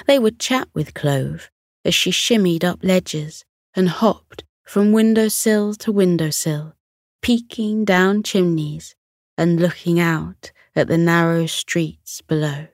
They 0.06 0.18
would 0.18 0.39
chat 0.39 0.70
with 0.74 0.94
Clove 0.94 1.51
as 1.84 1.94
she 1.94 2.12
shimmied 2.12 2.63
up 2.63 2.80
ledges 2.82 3.44
and 3.75 3.89
hopped 3.89 4.46
from 4.63 4.94
windowsill 4.94 5.74
to 5.74 5.92
windowsill, 5.92 6.75
peeking 7.22 7.84
down 7.84 8.24
chimneys 8.24 8.96
and 9.38 9.60
looking 9.60 10.00
out 10.00 10.54
at 10.77 10.88
the 10.88 10.98
narrow 10.98 11.46
streets 11.46 12.22
below. 12.22 12.70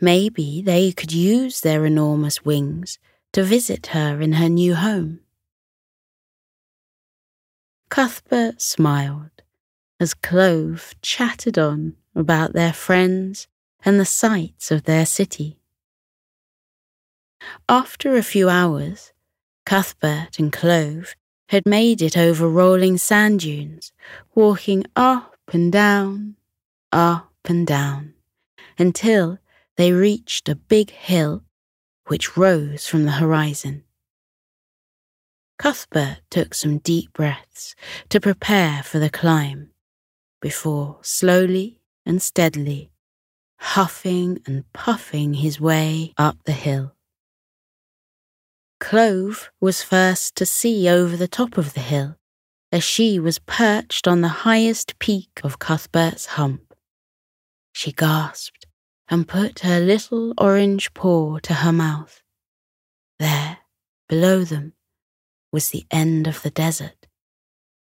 Maybe 0.00 0.62
they 0.62 0.92
could 0.92 1.12
use 1.12 1.62
their 1.62 1.84
enormous 1.84 2.44
wings 2.44 3.00
to 3.32 3.42
visit 3.42 3.88
her 3.88 4.20
in 4.20 4.34
her 4.34 4.48
new 4.48 4.76
home. 4.76 5.18
Cuthbert 7.90 8.62
smiled 8.62 9.37
as 10.00 10.14
Clove 10.14 10.94
chattered 11.02 11.58
on 11.58 11.94
about 12.14 12.52
their 12.52 12.72
friends 12.72 13.48
and 13.84 13.98
the 13.98 14.04
sights 14.04 14.70
of 14.70 14.84
their 14.84 15.06
city. 15.06 15.58
After 17.68 18.16
a 18.16 18.22
few 18.22 18.48
hours, 18.48 19.12
Cuthbert 19.64 20.38
and 20.38 20.52
Clove 20.52 21.14
had 21.48 21.66
made 21.66 22.02
it 22.02 22.16
over 22.16 22.48
rolling 22.48 22.98
sand 22.98 23.40
dunes, 23.40 23.92
walking 24.34 24.84
up 24.94 25.36
and 25.52 25.72
down, 25.72 26.36
up 26.92 27.32
and 27.44 27.66
down, 27.66 28.14
until 28.78 29.38
they 29.76 29.92
reached 29.92 30.48
a 30.48 30.56
big 30.56 30.90
hill 30.90 31.42
which 32.06 32.36
rose 32.36 32.86
from 32.86 33.04
the 33.04 33.12
horizon. 33.12 33.84
Cuthbert 35.58 36.18
took 36.30 36.54
some 36.54 36.78
deep 36.78 37.12
breaths 37.12 37.74
to 38.10 38.20
prepare 38.20 38.82
for 38.82 38.98
the 38.98 39.10
climb 39.10 39.70
before 40.40 40.98
slowly 41.02 41.80
and 42.06 42.22
steadily 42.22 42.90
huffing 43.58 44.40
and 44.46 44.72
puffing 44.72 45.34
his 45.34 45.60
way 45.60 46.12
up 46.16 46.36
the 46.44 46.52
hill. 46.52 46.94
Clove 48.80 49.50
was 49.60 49.82
first 49.82 50.36
to 50.36 50.46
see 50.46 50.88
over 50.88 51.16
the 51.16 51.28
top 51.28 51.58
of 51.58 51.74
the 51.74 51.80
hill 51.80 52.16
as 52.70 52.84
she 52.84 53.18
was 53.18 53.40
perched 53.40 54.06
on 54.06 54.20
the 54.20 54.28
highest 54.46 54.98
peak 54.98 55.40
of 55.42 55.58
Cuthbert's 55.58 56.26
hump. 56.26 56.74
She 57.72 57.92
gasped 57.92 58.66
and 59.08 59.26
put 59.26 59.60
her 59.60 59.80
little 59.80 60.34
orange 60.38 60.94
paw 60.94 61.38
to 61.38 61.54
her 61.54 61.72
mouth. 61.72 62.22
There, 63.18 63.58
below 64.08 64.44
them, 64.44 64.74
was 65.50 65.70
the 65.70 65.86
end 65.90 66.26
of 66.26 66.42
the 66.42 66.50
desert. 66.50 67.06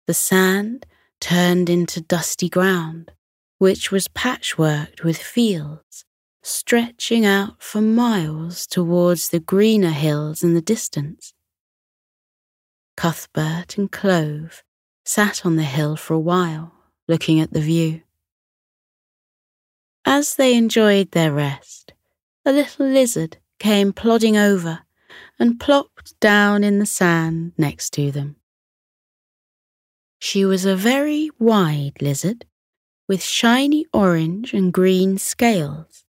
The 0.08 0.14
sand 0.14 0.86
turned 1.22 1.70
into 1.70 2.02
dusty 2.02 2.50
ground, 2.50 3.12
which 3.60 3.92
was 3.92 4.10
patchworked 4.10 5.04
with 5.04 5.18
fields, 5.18 6.04
stretching 6.44 7.26
out 7.26 7.62
for 7.64 7.80
miles 7.80 8.68
towards 8.68 9.30
the 9.30 9.40
greener 9.40 9.92
hills 9.92 10.44
in 10.44 10.56
the 10.56 10.62
distance. 10.62 11.34
Cuthbert 12.98 13.78
and 13.78 13.90
Clove 13.90 14.64
sat 15.06 15.46
on 15.46 15.56
the 15.56 15.64
hill 15.64 15.96
for 15.96 16.16
a 16.16 16.20
while, 16.20 16.74
looking 17.08 17.40
at 17.40 17.54
the 17.54 17.62
view. 17.62 18.02
As 20.04 20.36
they 20.36 20.56
enjoyed 20.56 21.12
their 21.12 21.32
rest, 21.32 21.94
a 22.44 22.52
little 22.52 22.88
lizard 22.88 23.38
came 23.60 23.94
plodding 23.94 24.36
over 24.36 24.80
and 25.40 25.60
plopped 25.60 26.20
down 26.20 26.64
in 26.64 26.80
the 26.80 26.86
sand 26.86 27.54
next 27.58 27.92
to 27.92 28.12
them. 28.12 28.36
She 30.24 30.46
was 30.46 30.66
a 30.66 30.76
very 30.76 31.32
wide 31.40 32.00
lizard 32.00 32.46
with 33.08 33.24
shiny 33.24 33.88
orange 33.92 34.54
and 34.54 34.72
green 34.72 35.18
scales 35.18 36.06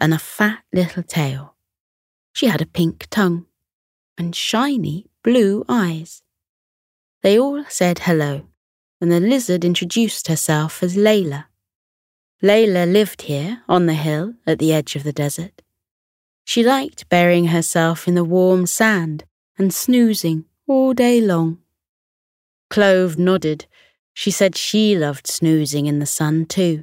and 0.00 0.12
a 0.12 0.18
fat 0.18 0.64
little 0.72 1.04
tail. 1.04 1.54
She 2.32 2.46
had 2.46 2.60
a 2.60 2.66
pink 2.66 3.06
tongue 3.10 3.46
and 4.18 4.34
shiny 4.34 5.06
blue 5.22 5.64
eyes. 5.68 6.22
They 7.22 7.38
all 7.38 7.64
said 7.68 8.00
hello, 8.00 8.48
and 9.00 9.12
the 9.12 9.20
lizard 9.20 9.64
introduced 9.64 10.26
herself 10.26 10.82
as 10.82 10.96
Layla. 10.96 11.44
Layla 12.42 12.92
lived 12.92 13.22
here 13.22 13.62
on 13.68 13.86
the 13.86 13.94
hill 13.94 14.34
at 14.48 14.58
the 14.58 14.72
edge 14.72 14.96
of 14.96 15.04
the 15.04 15.12
desert. 15.12 15.62
She 16.44 16.64
liked 16.64 17.08
burying 17.08 17.46
herself 17.46 18.08
in 18.08 18.16
the 18.16 18.24
warm 18.24 18.66
sand 18.66 19.24
and 19.56 19.72
snoozing 19.72 20.46
all 20.66 20.92
day 20.92 21.20
long. 21.20 21.60
Clove 22.74 23.16
nodded. 23.20 23.66
She 24.14 24.32
said 24.32 24.56
she 24.56 24.98
loved 24.98 25.28
snoozing 25.28 25.86
in 25.86 26.00
the 26.00 26.06
sun 26.06 26.44
too. 26.44 26.82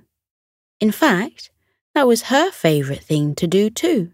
In 0.80 0.90
fact, 0.90 1.52
that 1.94 2.08
was 2.08 2.30
her 2.32 2.50
favourite 2.50 3.04
thing 3.04 3.36
to 3.36 3.46
do 3.46 3.70
too. 3.70 4.14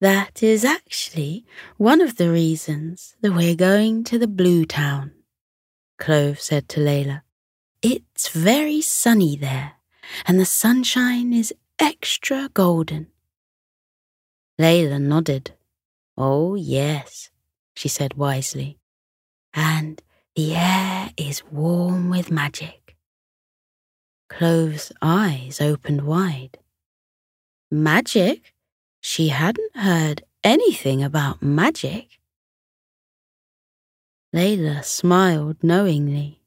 That 0.00 0.42
is 0.42 0.64
actually 0.64 1.44
one 1.76 2.00
of 2.00 2.16
the 2.16 2.30
reasons 2.30 3.16
that 3.20 3.34
we're 3.34 3.54
going 3.54 4.02
to 4.04 4.18
the 4.18 4.26
Blue 4.26 4.64
Town, 4.64 5.12
Clove 5.98 6.40
said 6.40 6.70
to 6.70 6.80
Layla. 6.80 7.20
It's 7.82 8.30
very 8.30 8.80
sunny 8.80 9.36
there, 9.36 9.72
and 10.24 10.40
the 10.40 10.46
sunshine 10.46 11.34
is 11.34 11.52
extra 11.78 12.48
golden. 12.54 13.08
Layla 14.58 15.02
nodded. 15.02 15.50
Oh, 16.16 16.54
yes, 16.54 17.28
she 17.74 17.88
said 17.88 18.14
wisely. 18.14 18.78
And 19.52 20.00
the 20.36 20.54
air 20.54 21.10
is 21.16 21.42
warm 21.50 22.08
with 22.08 22.30
magic. 22.30 22.96
Clove's 24.28 24.92
eyes 25.02 25.60
opened 25.60 26.02
wide. 26.02 26.58
Magic? 27.70 28.54
She 29.00 29.28
hadn't 29.28 29.76
heard 29.76 30.22
anything 30.44 31.02
about 31.02 31.42
magic. 31.42 32.20
Layla 34.34 34.84
smiled 34.84 35.56
knowingly. 35.62 36.40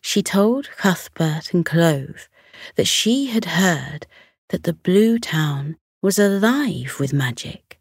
She 0.00 0.22
told 0.22 0.70
Cuthbert 0.76 1.52
and 1.52 1.66
Clove 1.66 2.28
that 2.76 2.86
she 2.86 3.26
had 3.26 3.44
heard 3.44 4.06
that 4.48 4.62
the 4.62 4.72
Blue 4.72 5.18
Town 5.18 5.76
was 6.00 6.18
alive 6.18 6.96
with 6.98 7.12
magic. 7.12 7.78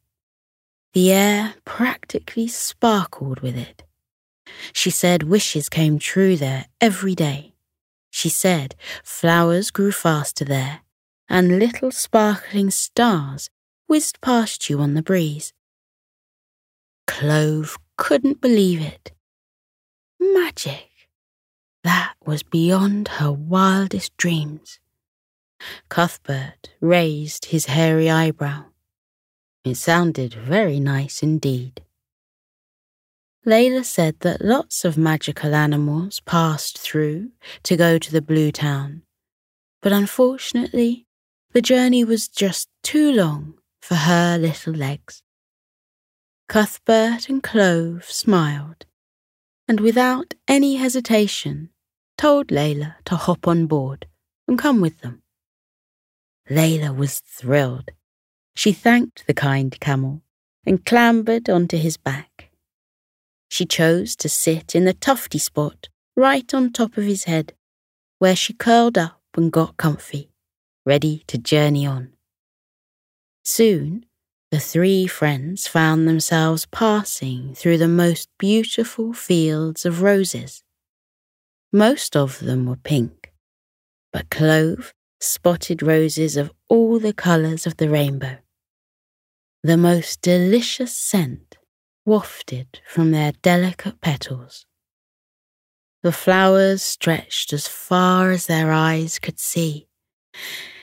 The 0.94 1.14
air 1.14 1.54
practically 1.64 2.48
sparkled 2.48 3.40
with 3.40 3.56
it. 3.56 3.84
She 4.74 4.90
said 4.90 5.24
wishes 5.24 5.70
came 5.70 6.00
true 6.00 6.36
there 6.38 6.66
every 6.80 7.16
day. 7.16 7.54
She 8.10 8.30
said 8.30 8.76
flowers 9.04 9.72
grew 9.72 9.92
faster 9.92 10.46
there, 10.46 10.82
and 11.30 11.60
little 11.60 11.92
sparkling 11.92 12.70
stars 12.72 13.50
whizzed 13.88 14.22
past 14.22 14.70
you 14.70 14.80
on 14.80 14.94
the 14.94 15.02
breeze. 15.02 15.54
Clove 17.08 17.78
couldn't 17.98 18.42
believe 18.42 18.82
it. 18.82 19.12
Magic! 20.20 20.90
That 21.84 22.14
was 22.26 22.44
beyond 22.44 23.08
her 23.20 23.32
wildest 23.32 24.16
dreams. 24.18 24.80
Cuthbert 25.90 26.70
raised 26.80 27.46
his 27.46 27.66
hairy 27.66 28.10
eyebrow. 28.10 28.66
It 29.64 29.76
sounded 29.76 30.34
very 30.34 30.80
nice 30.80 31.22
indeed. 31.22 31.82
Layla 33.46 33.84
said 33.84 34.20
that 34.20 34.46
lots 34.46 34.86
of 34.86 35.00
magical 35.00 35.56
animals 35.56 36.20
passed 36.22 36.78
through 36.78 37.32
to 37.64 37.76
go 37.76 37.98
to 37.98 38.12
the 38.12 38.22
Blue 38.22 38.52
Town, 38.52 39.02
but 39.82 39.92
unfortunately, 39.92 41.08
the 41.52 41.62
journey 41.62 42.04
was 42.04 42.28
just 42.28 42.70
too 42.84 43.12
long 43.12 43.56
for 43.82 43.96
her 43.96 44.38
little 44.38 44.74
legs. 44.74 45.24
Cuthbert 46.48 47.30
and 47.30 47.42
Clove 47.42 48.06
smiled, 48.06 48.86
and 49.68 49.80
without 49.80 50.36
any 50.48 50.76
hesitation 50.76 51.70
told 52.20 52.50
Layla 52.50 52.96
to 53.06 53.16
hop 53.16 53.48
on 53.48 53.66
board 53.66 54.06
and 54.48 54.60
come 54.60 54.82
with 54.82 55.02
them. 55.02 55.24
Layla 56.48 56.96
was 56.96 57.20
thrilled. 57.20 57.90
She 58.56 58.72
thanked 58.72 59.26
the 59.26 59.34
kind 59.34 59.80
camel 59.80 60.22
and 60.64 60.86
clambered 60.86 61.50
onto 61.50 61.78
his 61.78 61.98
back. 61.98 62.31
She 63.52 63.66
chose 63.66 64.16
to 64.16 64.30
sit 64.30 64.76
in 64.76 64.86
the 64.86 64.94
tufty 64.94 65.38
spot 65.38 65.90
right 66.16 66.54
on 66.54 66.72
top 66.72 66.96
of 66.96 67.04
his 67.04 67.26
head, 67.26 67.54
where 68.18 68.36
she 68.36 68.54
curled 68.54 68.98
up 68.98 69.20
and 69.36 69.52
got 69.52 69.76
comfy, 69.76 70.32
ready 70.86 71.26
to 71.28 71.38
journey 71.38 71.86
on. 71.86 72.14
Soon, 73.44 74.06
the 74.52 74.60
three 74.60 75.06
friends 75.06 75.68
found 75.68 76.08
themselves 76.08 76.66
passing 76.68 77.54
through 77.54 77.78
the 77.78 77.90
most 77.90 78.30
beautiful 78.40 79.12
fields 79.12 79.86
of 79.86 80.02
roses. 80.02 80.64
Most 81.74 82.16
of 82.16 82.40
them 82.40 82.66
were 82.66 82.78
pink, 82.78 83.34
but 84.14 84.30
Clove 84.30 84.94
spotted 85.20 85.84
roses 85.84 86.38
of 86.38 86.54
all 86.70 87.00
the 87.00 87.14
colours 87.14 87.68
of 87.68 87.76
the 87.76 87.90
rainbow. 87.90 88.38
The 89.62 89.76
most 89.78 90.22
delicious 90.22 90.96
scent 90.96 91.51
wafted 92.06 92.82
from 92.88 93.12
their 93.12 93.32
delicate 93.42 94.02
petals. 94.02 94.66
The 96.04 96.12
flowers 96.12 96.82
stretched 96.82 97.54
as 97.54 97.68
far 97.68 98.32
as 98.32 98.48
their 98.48 98.72
eyes 98.72 99.20
could 99.20 99.40
see. 99.40 99.88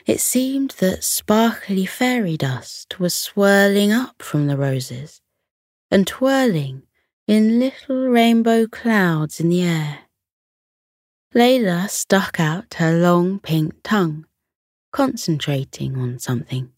It 0.06 0.20
seemed 0.20 0.70
that 0.78 1.04
sparkly 1.04 1.84
fairy 1.86 2.36
dust 2.36 3.00
was 3.00 3.14
swirling 3.14 3.92
up 3.92 4.22
from 4.22 4.46
the 4.46 4.56
roses 4.56 5.20
and 5.90 6.06
twirling 6.06 6.82
in 7.26 7.58
little 7.58 8.08
rainbow 8.08 8.66
clouds 8.66 9.40
in 9.40 9.48
the 9.48 9.62
air. 9.62 9.98
Layla 11.34 11.90
stuck 11.90 12.40
out 12.40 12.74
her 12.74 12.98
long 12.98 13.38
pink 13.38 13.74
tongue, 13.82 14.24
concentrating 14.92 15.98
on 15.98 16.18
something. 16.18 16.70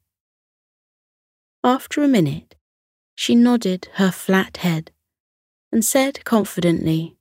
After 1.62 2.02
a 2.02 2.09
minute, 2.09 2.56
she 3.21 3.35
nodded 3.35 3.87
her 3.97 4.11
flat 4.11 4.57
head 4.57 4.91
and 5.71 5.85
said 5.85 6.25
confidently, 6.25 7.19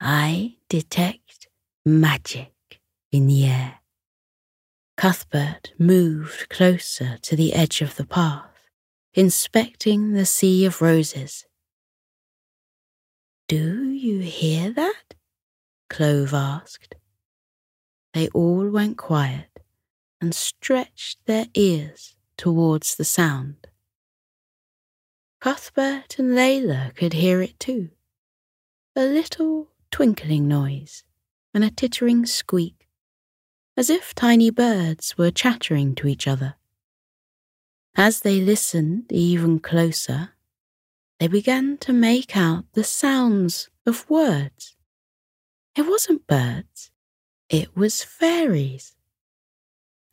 I 0.00 0.56
detect 0.70 1.48
magic 1.84 2.54
in 3.12 3.26
the 3.26 3.44
air. 3.44 3.80
Cuthbert 4.96 5.74
moved 5.78 6.48
closer 6.48 7.18
to 7.18 7.36
the 7.36 7.52
edge 7.52 7.82
of 7.82 7.96
the 7.96 8.06
path, 8.06 8.70
inspecting 9.12 10.14
the 10.14 10.24
sea 10.24 10.64
of 10.64 10.80
roses. 10.80 11.44
Do 13.48 13.90
you 13.90 14.20
hear 14.20 14.72
that? 14.72 15.12
Clove 15.90 16.32
asked. 16.32 16.94
They 18.14 18.28
all 18.28 18.70
went 18.70 18.96
quiet 18.96 19.60
and 20.22 20.34
stretched 20.34 21.18
their 21.26 21.48
ears 21.52 22.16
towards 22.38 22.94
the 22.94 23.04
sound. 23.04 23.66
Cuthbert 25.40 26.18
and 26.18 26.30
Layla 26.30 26.94
could 26.94 27.12
hear 27.12 27.42
it 27.42 27.58
too. 27.60 27.90
A 28.94 29.04
little 29.04 29.68
twinkling 29.90 30.48
noise 30.48 31.04
and 31.52 31.62
a 31.62 31.70
tittering 31.70 32.26
squeak, 32.26 32.88
as 33.76 33.90
if 33.90 34.14
tiny 34.14 34.50
birds 34.50 35.16
were 35.18 35.30
chattering 35.30 35.94
to 35.96 36.08
each 36.08 36.26
other. 36.26 36.56
As 37.94 38.20
they 38.20 38.40
listened 38.40 39.10
even 39.10 39.58
closer, 39.58 40.30
they 41.18 41.28
began 41.28 41.78
to 41.78 41.92
make 41.92 42.36
out 42.36 42.64
the 42.72 42.84
sounds 42.84 43.70
of 43.86 44.08
words. 44.10 44.76
It 45.74 45.86
wasn't 45.86 46.26
birds, 46.26 46.90
it 47.48 47.76
was 47.76 48.02
fairies. 48.02 48.96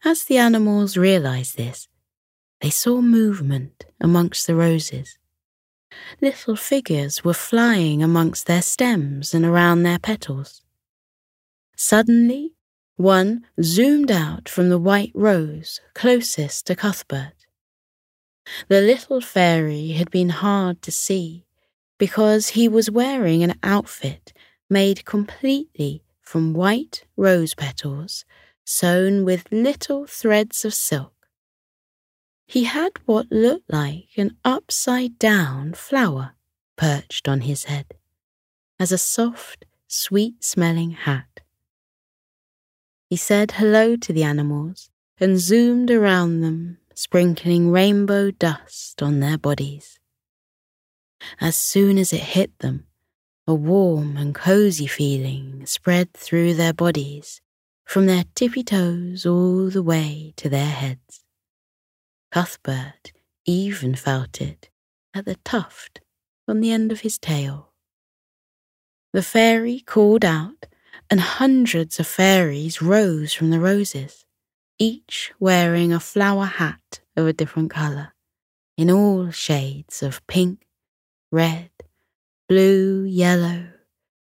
As 0.06 0.26
the 0.26 0.38
animals 0.38 0.98
realized 0.98 1.58
this, 1.58 1.88
they 2.64 2.70
saw 2.70 3.02
movement 3.02 3.86
amongst 4.00 4.48
the 4.48 4.56
roses. 4.56 5.20
Little 6.22 6.56
figures 6.56 7.22
were 7.22 7.34
flying 7.34 8.02
amongst 8.02 8.48
their 8.48 8.62
stems 8.62 9.34
and 9.34 9.44
around 9.44 9.84
their 9.84 10.00
petals. 10.00 10.62
Suddenly, 11.76 12.54
one 12.96 13.46
zoomed 13.62 14.10
out 14.10 14.48
from 14.48 14.70
the 14.70 14.78
white 14.80 15.12
rose 15.14 15.82
closest 15.94 16.66
to 16.68 16.76
Cuthbert. 16.78 17.48
The 18.70 18.80
little 18.80 19.20
fairy 19.20 19.90
had 19.90 20.10
been 20.10 20.30
hard 20.30 20.82
to 20.84 20.92
see 20.92 21.46
because 21.98 22.50
he 22.50 22.70
was 22.70 22.90
wearing 22.90 23.44
an 23.44 23.56
outfit 23.62 24.32
made 24.70 25.04
completely 25.04 26.02
from 26.22 26.54
white 26.54 27.04
rose 27.18 27.56
petals 27.56 28.24
sewn 28.64 29.26
with 29.26 29.52
little 29.52 30.08
threads 30.08 30.64
of 30.64 30.74
silk. 30.74 31.13
He 32.54 32.66
had 32.66 32.92
what 33.08 33.32
looked 33.32 33.74
like 33.74 34.10
an 34.16 34.38
upside 34.46 35.18
down 35.18 35.74
flower 35.74 36.36
perched 36.76 37.28
on 37.28 37.42
his 37.42 37.64
head 37.64 37.96
as 38.80 38.92
a 38.92 38.98
soft, 39.00 39.66
sweet 39.88 40.44
smelling 40.44 40.92
hat. 40.92 41.40
He 43.10 43.16
said 43.16 43.54
hello 43.54 43.96
to 43.96 44.14
the 44.14 44.22
animals 44.22 44.92
and 45.20 45.40
zoomed 45.40 45.90
around 45.90 46.42
them, 46.42 46.78
sprinkling 46.94 47.72
rainbow 47.72 48.30
dust 48.30 49.02
on 49.02 49.20
their 49.20 49.40
bodies. 49.40 49.98
As 51.42 51.58
soon 51.58 51.98
as 51.98 52.14
it 52.14 52.22
hit 52.22 52.60
them, 52.60 52.86
a 53.48 53.56
warm 53.56 54.16
and 54.16 54.36
cozy 54.36 54.86
feeling 54.86 55.66
spread 55.66 56.14
through 56.14 56.54
their 56.54 56.74
bodies, 56.74 57.42
from 57.84 58.06
their 58.06 58.26
tippy 58.36 58.64
toes 58.64 59.26
all 59.26 59.72
the 59.72 59.82
way 59.82 60.36
to 60.38 60.50
their 60.50 60.70
heads. 60.70 61.23
Cuthbert 62.34 63.14
even 63.46 63.94
felt 63.94 64.42
it 64.42 64.72
at 65.14 65.26
the 65.26 65.36
tuft 65.46 66.02
on 66.48 66.62
the 66.62 66.72
end 66.72 66.92
of 66.92 67.02
his 67.02 67.20
tail. 67.20 67.74
The 69.12 69.22
fairy 69.22 69.82
called 69.82 70.26
out, 70.26 70.66
and 71.12 71.20
hundreds 71.20 72.00
of 72.00 72.08
fairies 72.08 72.82
rose 72.82 73.34
from 73.34 73.52
the 73.52 73.60
roses, 73.60 74.26
each 74.80 75.32
wearing 75.40 75.94
a 75.94 76.00
flower 76.00 76.46
hat 76.46 77.02
of 77.16 77.28
a 77.28 77.34
different 77.34 77.70
colour, 77.70 78.16
in 78.80 78.90
all 78.90 79.30
shades 79.30 80.02
of 80.02 80.26
pink, 80.26 80.66
red, 81.32 81.70
blue, 82.50 83.04
yellow, 83.04 83.68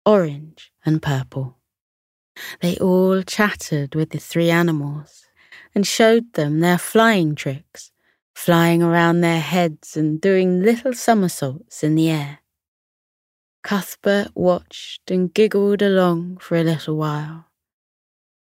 orange, 0.05 0.71
and 0.85 1.01
purple. 1.01 1.57
They 2.61 2.77
all 2.77 3.21
chattered 3.23 3.95
with 3.95 4.11
the 4.11 4.19
three 4.19 4.49
animals 4.49 5.25
and 5.75 5.85
showed 5.85 6.31
them 6.35 6.61
their 6.61 6.77
flying 6.77 7.35
tricks 7.35 7.91
flying 8.38 8.84
around 8.84 9.19
their 9.19 9.39
heads 9.39 9.97
and 9.97 10.21
doing 10.21 10.62
little 10.62 10.93
somersaults 10.93 11.84
in 11.84 11.95
the 11.95 12.08
air. 12.08 12.39
Cuthbert 13.63 14.30
watched 14.36 15.10
and 15.10 15.34
giggled 15.34 15.82
along 15.82 16.38
for 16.38 16.56
a 16.56 16.63
little 16.63 16.95
while, 16.95 17.47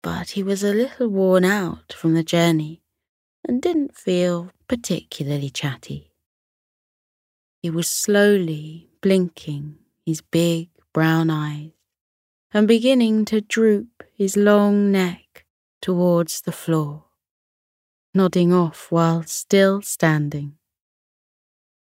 but 0.02 0.30
he 0.30 0.42
was 0.42 0.62
a 0.62 0.74
little 0.74 1.08
worn 1.08 1.46
out 1.46 1.94
from 1.94 2.12
the 2.12 2.22
journey 2.22 2.82
and 3.48 3.62
didn't 3.62 3.96
feel 3.96 4.50
particularly 4.68 5.48
chatty. 5.48 6.12
He 7.62 7.70
was 7.70 7.88
slowly 7.88 8.90
blinking 9.00 9.78
his 10.04 10.20
big 10.20 10.68
brown 10.92 11.30
eyes 11.30 11.70
and 12.52 12.68
beginning 12.68 13.24
to 13.24 13.40
droop 13.40 14.04
his 14.12 14.36
long 14.36 14.92
neck 14.92 15.46
towards 15.80 16.42
the 16.42 16.52
floor 16.52 17.05
nodding 18.16 18.52
off 18.52 18.90
while 18.90 19.22
still 19.22 19.82
standing. 19.82 20.54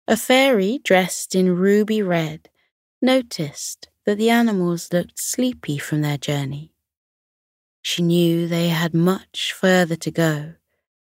A 0.08 0.16
fairy 0.16 0.80
dressed 0.82 1.34
in 1.34 1.56
ruby 1.56 2.02
red 2.02 2.50
noticed 3.00 3.88
that 4.04 4.18
the 4.18 4.28
animals 4.28 4.92
looked 4.92 5.18
sleepy 5.20 5.78
from 5.78 6.00
their 6.02 6.18
journey. 6.18 6.72
She 7.82 8.02
knew 8.02 8.48
they 8.48 8.68
had 8.68 8.92
much 8.92 9.52
further 9.52 9.96
to 9.96 10.10
go 10.10 10.54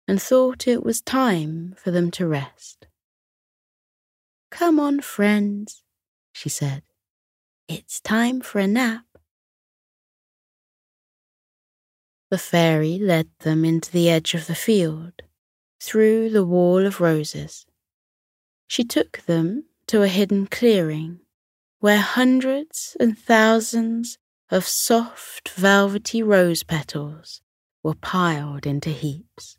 and 0.06 0.22
thought 0.22 0.68
it 0.68 0.84
was 0.84 1.00
time 1.00 1.74
for 1.76 1.90
them 1.90 2.10
to 2.12 2.26
rest. 2.26 2.86
Come 4.50 4.78
on, 4.78 5.00
friends, 5.00 5.82
she 6.32 6.48
said. 6.48 6.82
It's 7.66 8.00
time 8.00 8.40
for 8.40 8.60
a 8.60 8.66
nap. 8.66 9.11
The 12.32 12.38
fairy 12.38 12.98
led 12.98 13.28
them 13.40 13.62
into 13.62 13.92
the 13.92 14.08
edge 14.08 14.32
of 14.32 14.46
the 14.46 14.54
field, 14.54 15.20
through 15.82 16.30
the 16.30 16.42
wall 16.42 16.86
of 16.86 16.98
roses. 16.98 17.66
She 18.66 18.84
took 18.84 19.18
them 19.26 19.66
to 19.88 20.00
a 20.00 20.08
hidden 20.08 20.46
clearing 20.46 21.20
where 21.80 22.00
hundreds 22.00 22.96
and 22.98 23.18
thousands 23.18 24.16
of 24.48 24.66
soft, 24.66 25.50
velvety 25.50 26.22
rose 26.22 26.62
petals 26.62 27.42
were 27.82 27.96
piled 27.96 28.64
into 28.64 28.88
heaps. 28.88 29.58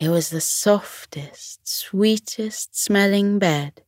It 0.00 0.08
was 0.08 0.30
the 0.30 0.40
softest, 0.40 1.68
sweetest 1.68 2.74
smelling 2.74 3.38
bed 3.38 3.82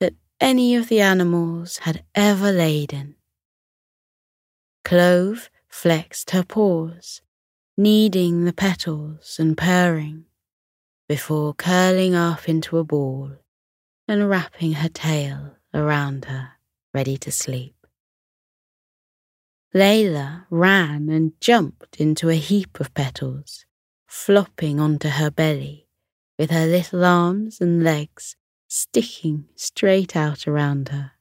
that 0.00 0.14
any 0.40 0.76
of 0.76 0.88
the 0.88 1.02
animals 1.02 1.80
had 1.82 2.04
ever 2.14 2.50
laid 2.50 2.94
in. 2.94 3.16
Clove 4.82 5.50
flexed 5.74 6.30
her 6.30 6.44
paws, 6.44 7.20
kneading 7.76 8.44
the 8.44 8.52
petals 8.52 9.38
and 9.40 9.58
purring, 9.58 10.24
before 11.08 11.52
curling 11.52 12.14
up 12.14 12.48
into 12.48 12.78
a 12.78 12.84
ball 12.84 13.32
and 14.06 14.28
wrapping 14.30 14.74
her 14.74 14.88
tail 14.88 15.56
around 15.74 16.26
her, 16.26 16.52
ready 16.94 17.16
to 17.16 17.30
sleep. 17.30 17.74
Layla 19.74 20.46
ran 20.48 21.10
and 21.10 21.32
jumped 21.40 22.00
into 22.00 22.30
a 22.30 22.36
heap 22.36 22.78
of 22.78 22.94
petals, 22.94 23.66
flopping 24.06 24.78
onto 24.78 25.08
her 25.08 25.30
belly, 25.30 25.88
with 26.38 26.52
her 26.52 26.66
little 26.66 27.04
arms 27.04 27.60
and 27.60 27.82
legs 27.82 28.36
sticking 28.68 29.48
straight 29.56 30.14
out 30.14 30.46
around 30.46 30.90
her. 30.90 31.12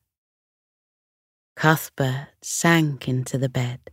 Cuthbert 1.56 2.28
sank 2.42 3.08
into 3.10 3.39
the 3.39 3.50
bed, 3.50 3.89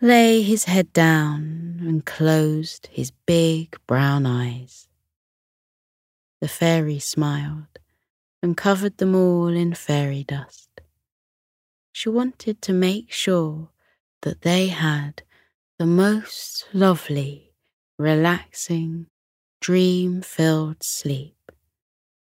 lay 0.00 0.42
his 0.42 0.64
head 0.64 0.92
down, 0.92 1.78
and 1.80 2.04
closed 2.04 2.88
his 2.90 3.12
big 3.24 3.76
brown 3.86 4.26
eyes. 4.26 4.88
The 6.40 6.48
fairy 6.48 6.98
smiled 6.98 7.78
and 8.42 8.56
covered 8.56 8.98
them 8.98 9.14
all 9.14 9.46
in 9.46 9.74
fairy 9.74 10.24
dust. 10.24 10.68
She 11.92 12.08
wanted 12.08 12.60
to 12.62 12.72
make 12.72 13.12
sure 13.12 13.68
that 14.22 14.42
they 14.42 14.68
had 14.68 15.22
the 15.78 15.86
most 15.86 16.66
lovely, 16.72 17.52
relaxing, 17.98 19.06
dream 19.60 20.22
filled 20.22 20.82
sleep, 20.82 21.52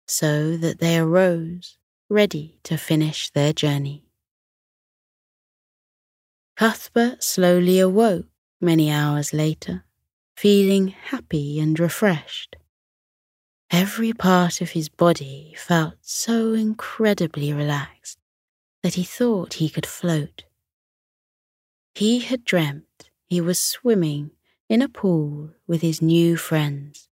so 0.06 0.56
that 0.58 0.80
they 0.80 0.98
arose 0.98 1.78
ready 2.10 2.58
to 2.64 2.76
finish 2.76 3.30
their 3.30 3.52
journey. 3.52 4.04
Cuthbert 6.56 7.22
slowly 7.22 7.80
awoke 7.80 8.26
many 8.60 8.90
hours 8.90 9.32
later, 9.32 9.84
feeling 10.36 10.88
happy 10.88 11.58
and 11.58 11.78
refreshed. 11.80 12.56
Every 13.70 14.12
part 14.12 14.60
of 14.60 14.70
his 14.70 14.88
body 14.88 15.54
felt 15.56 15.94
so 16.00 16.52
incredibly 16.52 17.52
relaxed 17.52 18.18
that 18.84 18.94
he 18.94 19.02
thought 19.02 19.54
he 19.54 19.68
could 19.68 19.86
float. 19.86 20.44
He 21.94 22.20
had 22.20 22.44
dreamt 22.44 23.10
he 23.26 23.40
was 23.40 23.58
swimming 23.58 24.30
in 24.68 24.80
a 24.80 24.88
pool 24.88 25.50
with 25.66 25.80
his 25.80 26.00
new 26.00 26.36
friends, 26.36 27.08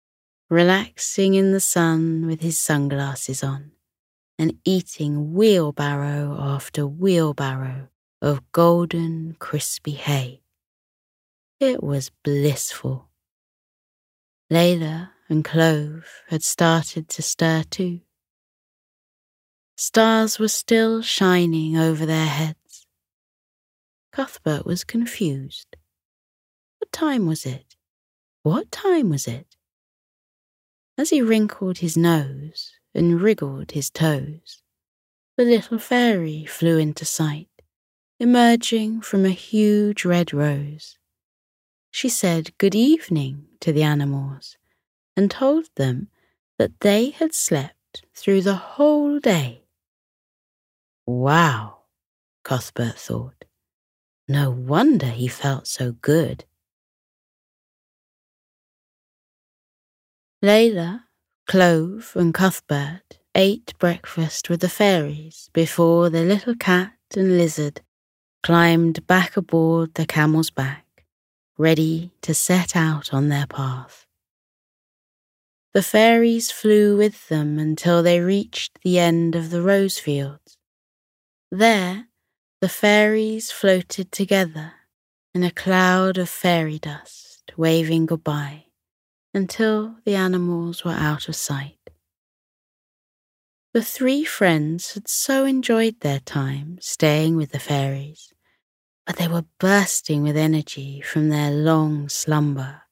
relaxing 0.51 1.35
in 1.35 1.53
the 1.53 1.61
sun 1.61 2.27
with 2.27 2.41
his 2.41 2.59
sunglasses 2.59 3.45
on, 3.45 3.71
and 4.37 4.59
eating 4.65 5.33
wheelbarrow 5.33 6.37
after 6.41 6.87
wheelbarrow 6.87 7.89
of 8.21 8.51
golden, 8.53 9.37
crispy 9.39 9.93
hay. 9.93 10.43
It 11.61 11.83
was 11.83 12.11
blissful. 12.25 13.09
Layla 14.51 15.11
and 15.29 15.45
Clove 15.45 16.05
had 16.29 16.43
started 16.43 17.09
to 17.11 17.23
stir 17.23 17.65
too. 17.71 18.01
Stars 19.77 20.39
were 20.39 20.49
still 20.49 21.03
shining 21.03 21.77
over 21.77 22.05
their 22.07 22.27
heads. 22.27 22.87
Cuthbert 24.13 24.67
was 24.67 24.83
confused. 24.83 25.77
What 26.79 26.91
time 26.91 27.27
was 27.27 27.47
it? 27.47 27.77
What 28.43 28.73
time 28.73 29.11
was 29.11 29.29
it? 29.29 29.57
As 30.97 31.11
he 31.11 31.23
wrinkled 31.23 31.79
his 31.79 31.97
nose 31.97 32.73
and 32.95 33.21
wriggled 33.21 33.73
his 33.73 33.91
toes, 33.91 34.63
the 35.37 35.45
little 35.45 35.79
fairy 35.79 36.45
flew 36.45 36.79
into 36.79 37.05
sight, 37.05 37.49
emerging 38.19 39.01
from 39.01 39.25
a 39.25 39.31
huge 39.31 40.05
red 40.05 40.33
rose. 40.33 40.99
She 41.91 42.09
said 42.09 42.57
good 42.59 42.75
evening 42.75 43.47
to 43.61 43.73
the 43.73 43.83
animals 43.83 44.57
and 45.17 45.31
told 45.31 45.67
them 45.77 46.09
that 46.59 46.81
they 46.81 47.11
had 47.11 47.35
slept 47.35 48.05
through 48.15 48.43
the 48.43 48.57
whole 48.57 49.19
day 49.21 49.63
Wow, 51.09 51.85
Cuthbert 52.45 52.99
thought. 52.99 53.47
No 54.29 54.51
wonder 54.51 55.07
he 55.07 55.27
felt 55.27 55.67
so 55.67 55.93
good. 55.93 56.45
Layla, 60.45 61.05
Clove, 61.47 62.13
and 62.15 62.35
Cuthbert 62.35 63.21
ate 63.35 63.73
breakfast 63.79 64.51
with 64.51 64.61
the 64.61 64.69
fairies 64.69 65.49
before 65.55 66.11
the 66.11 66.25
little 66.25 66.55
cat 66.55 66.93
and 67.17 67.39
lizard 67.39 67.81
climbed 68.43 69.07
back 69.07 69.37
aboard 69.37 69.95
the 69.95 70.07
camel's 70.07 70.51
back, 70.51 71.05
ready 71.57 72.11
to 72.23 72.35
set 72.35 72.77
out 72.77 73.13
on 73.13 73.29
their 73.29 73.47
path. 73.47 74.07
The 75.75 75.83
fairies 75.83 76.51
flew 76.51 76.97
with 76.97 77.29
them 77.29 77.59
until 77.59 78.03
they 78.03 78.21
reached 78.21 78.79
the 78.83 78.99
end 78.99 79.35
of 79.35 79.51
the 79.51 79.63
rose 79.63 79.99
fields 79.99 80.59
there, 81.51 82.09
the 82.61 82.69
fairies 82.69 83.51
floated 83.51 84.13
together 84.13 84.75
in 85.35 85.43
a 85.43 85.51
cloud 85.51 86.19
of 86.19 86.29
fairy 86.29 86.79
dust, 86.79 87.53
waving 87.57 88.05
goodbye 88.05 88.67
until 89.33 89.97
the 90.05 90.15
animals 90.15 90.85
were 90.85 90.93
out 90.93 91.29
of 91.29 91.37
sight. 91.37 91.79
The 93.79 93.85
three 93.85 94.25
friends 94.25 94.95
had 94.95 95.07
so 95.07 95.45
enjoyed 95.45 96.01
their 96.01 96.19
time 96.19 96.79
staying 96.81 97.37
with 97.37 97.53
the 97.53 97.61
fairies, 97.61 98.33
but 99.07 99.19
they 99.19 99.29
were 99.29 99.45
bursting 99.61 100.25
with 100.25 100.37
energy 100.37 101.01
from 101.01 101.29
their 101.29 101.53
long 101.53 102.09
slumber 102.09 102.83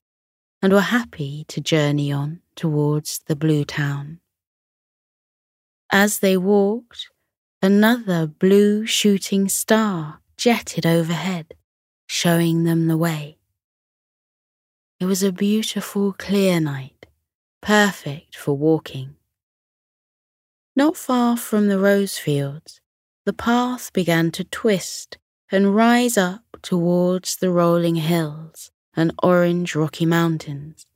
and 0.63 0.73
were 0.73 0.93
happy 0.97 1.45
to 1.49 1.61
journey 1.61 2.13
on 2.13 2.41
towards 2.55 3.19
the 3.27 3.35
blue 3.35 3.65
town. 3.65 4.21
As 5.91 6.21
they 6.21 6.37
walked, 6.37 7.09
Another 7.61 8.29
blue 8.29 8.87
shooting 8.87 9.49
star 9.49 10.21
jetted 10.37 10.87
overhead, 10.87 11.55
showing 12.07 12.63
them 12.63 12.87
the 12.87 12.97
way. 12.97 13.39
It 15.01 15.07
was 15.07 15.25
a 15.25 15.33
beautiful, 15.33 16.13
clear 16.13 16.61
night, 16.61 17.07
perfect 17.61 18.37
for 18.37 18.57
walking. 18.57 19.16
Not 20.77 20.97
far 20.97 21.37
from 21.37 21.69
the 21.69 21.79
rose 21.79 22.19
fields, 22.19 22.81
the 23.25 23.33
path 23.33 23.93
began 23.93 24.31
to 24.33 24.45
twist 24.45 25.19
and 25.51 25.75
rise 25.75 26.17
up 26.19 26.45
towards 26.63 27.37
the 27.37 27.51
rolling 27.51 27.97
hills 27.97 28.71
and 28.95 29.13
orange 29.23 29.75
rocky 29.75 30.07
mountains. 30.07 30.87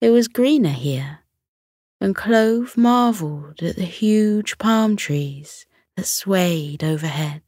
It 0.00 0.10
was 0.10 0.28
greener 0.28 0.70
here 0.70 1.20
and 2.00 2.16
Clove 2.16 2.76
marvelled 2.76 3.62
at 3.62 3.76
the 3.76 3.84
huge 3.84 4.56
palm 4.58 4.96
trees 4.96 5.66
that 5.96 6.06
swayed 6.06 6.82
overhead. 6.82 7.42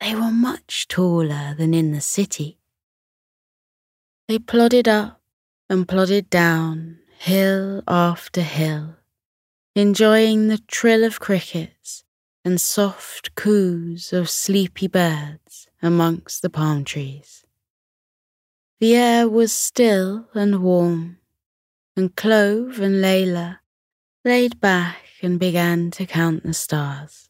They 0.00 0.14
were 0.14 0.30
much 0.30 0.88
taller 0.88 1.54
than 1.56 1.74
in 1.74 1.92
the 1.92 2.00
city. 2.00 2.58
They 4.28 4.38
plodded 4.38 4.88
up 4.88 5.20
and 5.68 5.86
plodded 5.86 6.30
down 6.30 6.98
hill 7.18 7.82
after 7.86 8.40
hill, 8.40 8.96
enjoying 9.76 10.48
the 10.48 10.56
trill 10.56 11.04
of 11.04 11.20
crickets 11.20 12.02
and 12.42 12.58
soft 12.58 13.34
coos 13.34 14.10
of 14.10 14.30
sleepy 14.30 14.88
birds 14.88 15.68
amongst 15.82 16.40
the 16.40 16.48
palm 16.48 16.82
trees. 16.82 17.44
The 18.80 18.96
air 18.96 19.28
was 19.28 19.52
still 19.52 20.28
and 20.32 20.62
warm, 20.62 21.18
and 21.94 22.16
Clove 22.16 22.80
and 22.80 23.04
Layla 23.04 23.58
laid 24.24 24.58
back 24.62 25.04
and 25.20 25.38
began 25.38 25.90
to 25.90 26.06
count 26.06 26.42
the 26.42 26.54
stars. 26.54 27.28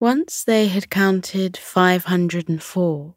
Once 0.00 0.42
they 0.44 0.68
had 0.68 0.88
counted 0.88 1.58
504, 1.58 3.14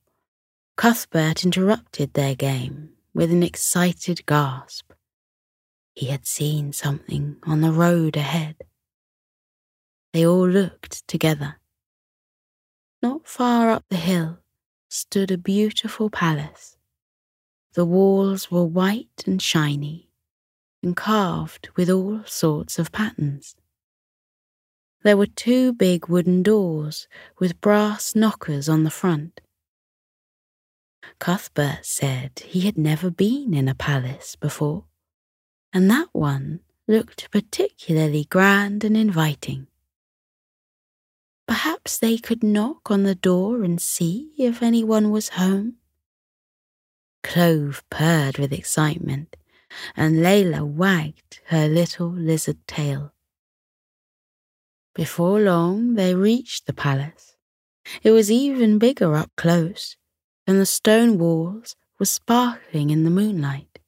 Cuthbert 0.76 1.45
interrupted 1.45 2.13
their 2.13 2.36
game 2.36 2.89
with 3.13 3.32
an 3.32 3.41
excited 3.41 4.26
gasp. 4.26 4.91
He 5.95 6.08
had 6.08 6.25
seen 6.25 6.73
something 6.73 7.38
on 7.43 7.62
the 7.62 7.71
road 7.71 8.17
ahead. 8.17 8.56
They 10.12 10.25
all 10.25 10.47
looked 10.47 11.08
together. 11.08 11.60
Not 13.01 13.27
far 13.27 13.69
up 13.69 13.86
the 13.89 13.97
hill 13.97 14.39
stood 14.89 15.32
a 15.32 15.38
beautiful 15.38 16.10
palace. 16.10 16.77
The 17.73 17.86
walls 17.86 18.51
were 18.51 18.63
white 18.63 19.23
and 19.25 19.41
shiny 19.41 20.10
and 20.84 20.95
carved 20.95 21.69
with 21.75 21.89
all 21.89 22.21
sorts 22.25 22.77
of 22.77 22.91
patterns. 22.91 23.56
There 25.03 25.17
were 25.17 25.27
two 25.27 25.73
big 25.73 26.08
wooden 26.08 26.43
doors 26.43 27.08
with 27.39 27.60
brass 27.60 28.15
knockers 28.15 28.69
on 28.69 28.84
the 28.84 28.91
front. 28.91 29.41
Cuthbert 31.19 31.86
said 31.86 32.39
he 32.45 32.62
had 32.62 32.77
never 32.77 33.10
been 33.10 33.53
in 33.53 33.67
a 33.67 33.75
palace 33.75 34.36
before, 34.36 34.86
and 35.73 35.89
that 35.89 36.09
one 36.12 36.59
looked 36.88 37.31
particularly 37.31 38.25
grand 38.25 38.83
and 38.83 38.95
inviting. 38.95 39.67
Perhaps 41.47 41.97
they 41.97 42.17
could 42.17 42.43
knock 42.43 42.89
on 42.91 43.03
the 43.03 43.15
door 43.15 43.63
and 43.63 43.81
see 43.81 44.31
if 44.38 44.62
anyone 44.62 45.12
was 45.12 45.29
home. 45.29 45.75
Clove 47.23 47.83
purred 47.89 48.38
with 48.38 48.53
excitement, 48.53 49.36
and 49.95 50.17
Layla 50.17 50.65
wagged 50.65 51.41
her 51.47 51.67
little 51.67 52.09
lizard 52.12 52.65
tail. 52.67 53.13
Before 54.93 55.39
long, 55.39 55.95
they 55.95 56.13
reached 56.13 56.67
the 56.67 56.73
palace. 56.73 57.36
It 58.03 58.12
was 58.12 58.31
even 58.31 58.77
bigger 58.77 59.15
up 59.15 59.31
close, 59.36 59.97
and 60.45 60.59
the 60.59 60.65
stone 60.65 61.17
walls 61.17 61.75
were 61.97 62.05
sparkling 62.05 62.89
in 62.89 63.03
the 63.03 63.09
moonlight. 63.09 63.79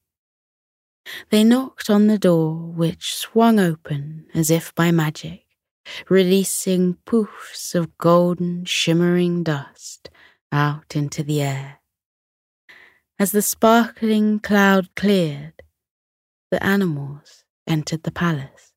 They 1.29 1.43
knocked 1.43 1.89
on 1.89 2.07
the 2.07 2.17
door, 2.17 2.55
which 2.55 3.13
swung 3.15 3.59
open 3.59 4.27
as 4.33 4.49
if 4.49 4.73
by 4.75 4.91
magic, 4.91 5.45
releasing 6.09 6.95
poofs 7.05 7.75
of 7.75 7.97
golden, 7.97 8.65
shimmering 8.65 9.43
dust 9.43 10.09
out 10.51 10.95
into 10.95 11.23
the 11.23 11.41
air. 11.41 11.79
As 13.19 13.31
the 13.31 13.41
sparkling 13.41 14.39
cloud 14.39 14.93
cleared, 14.95 15.61
the 16.51 16.63
animals 16.63 17.43
entered 17.67 18.03
the 18.03 18.11
palace. 18.11 18.73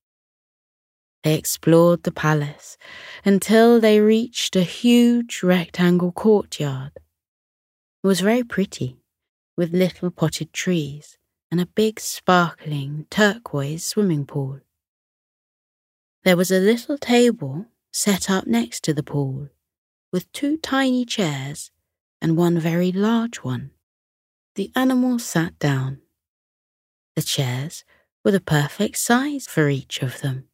They 1.25 1.35
explored 1.35 2.05
the 2.05 2.13
palace 2.13 2.79
until 3.25 3.81
they 3.81 4.01
reached 4.01 4.55
a 4.55 4.63
huge 4.63 5.43
rectangle 5.43 6.13
courtyard. 6.13 6.93
It 6.97 8.07
was 8.07 8.21
very 8.21 8.45
pretty, 8.45 9.03
with 9.57 9.73
little 9.73 10.11
potted 10.11 10.53
trees 10.53 11.18
and 11.51 11.61
a 11.61 11.67
big 11.67 11.99
sparkling 11.99 13.07
turquoise 13.11 13.85
swimming 13.85 14.27
pool. 14.27 14.61
There 16.25 16.37
was 16.37 16.51
a 16.51 16.59
little 16.59 16.99
table 16.99 17.67
set 17.93 18.29
up 18.29 18.47
next 18.47 18.85
to 18.85 18.93
the 18.93 19.03
pool, 19.03 19.49
with 20.13 20.31
two 20.33 20.57
tiny 20.59 21.05
chairs 21.05 21.71
and 22.21 22.37
one 22.37 22.59
very 22.59 22.93
large 22.93 23.39
one. 23.39 23.71
The 24.57 24.71
animals 24.75 25.25
sat 25.25 25.59
down. 25.59 26.01
The 27.17 27.23
chairs 27.23 27.85
were 28.25 28.33
the 28.33 28.41
perfect 28.41 28.99
size 28.99 29.47
for 29.47 29.69
each 29.69 30.03
of 30.03 30.21
them 30.21 30.49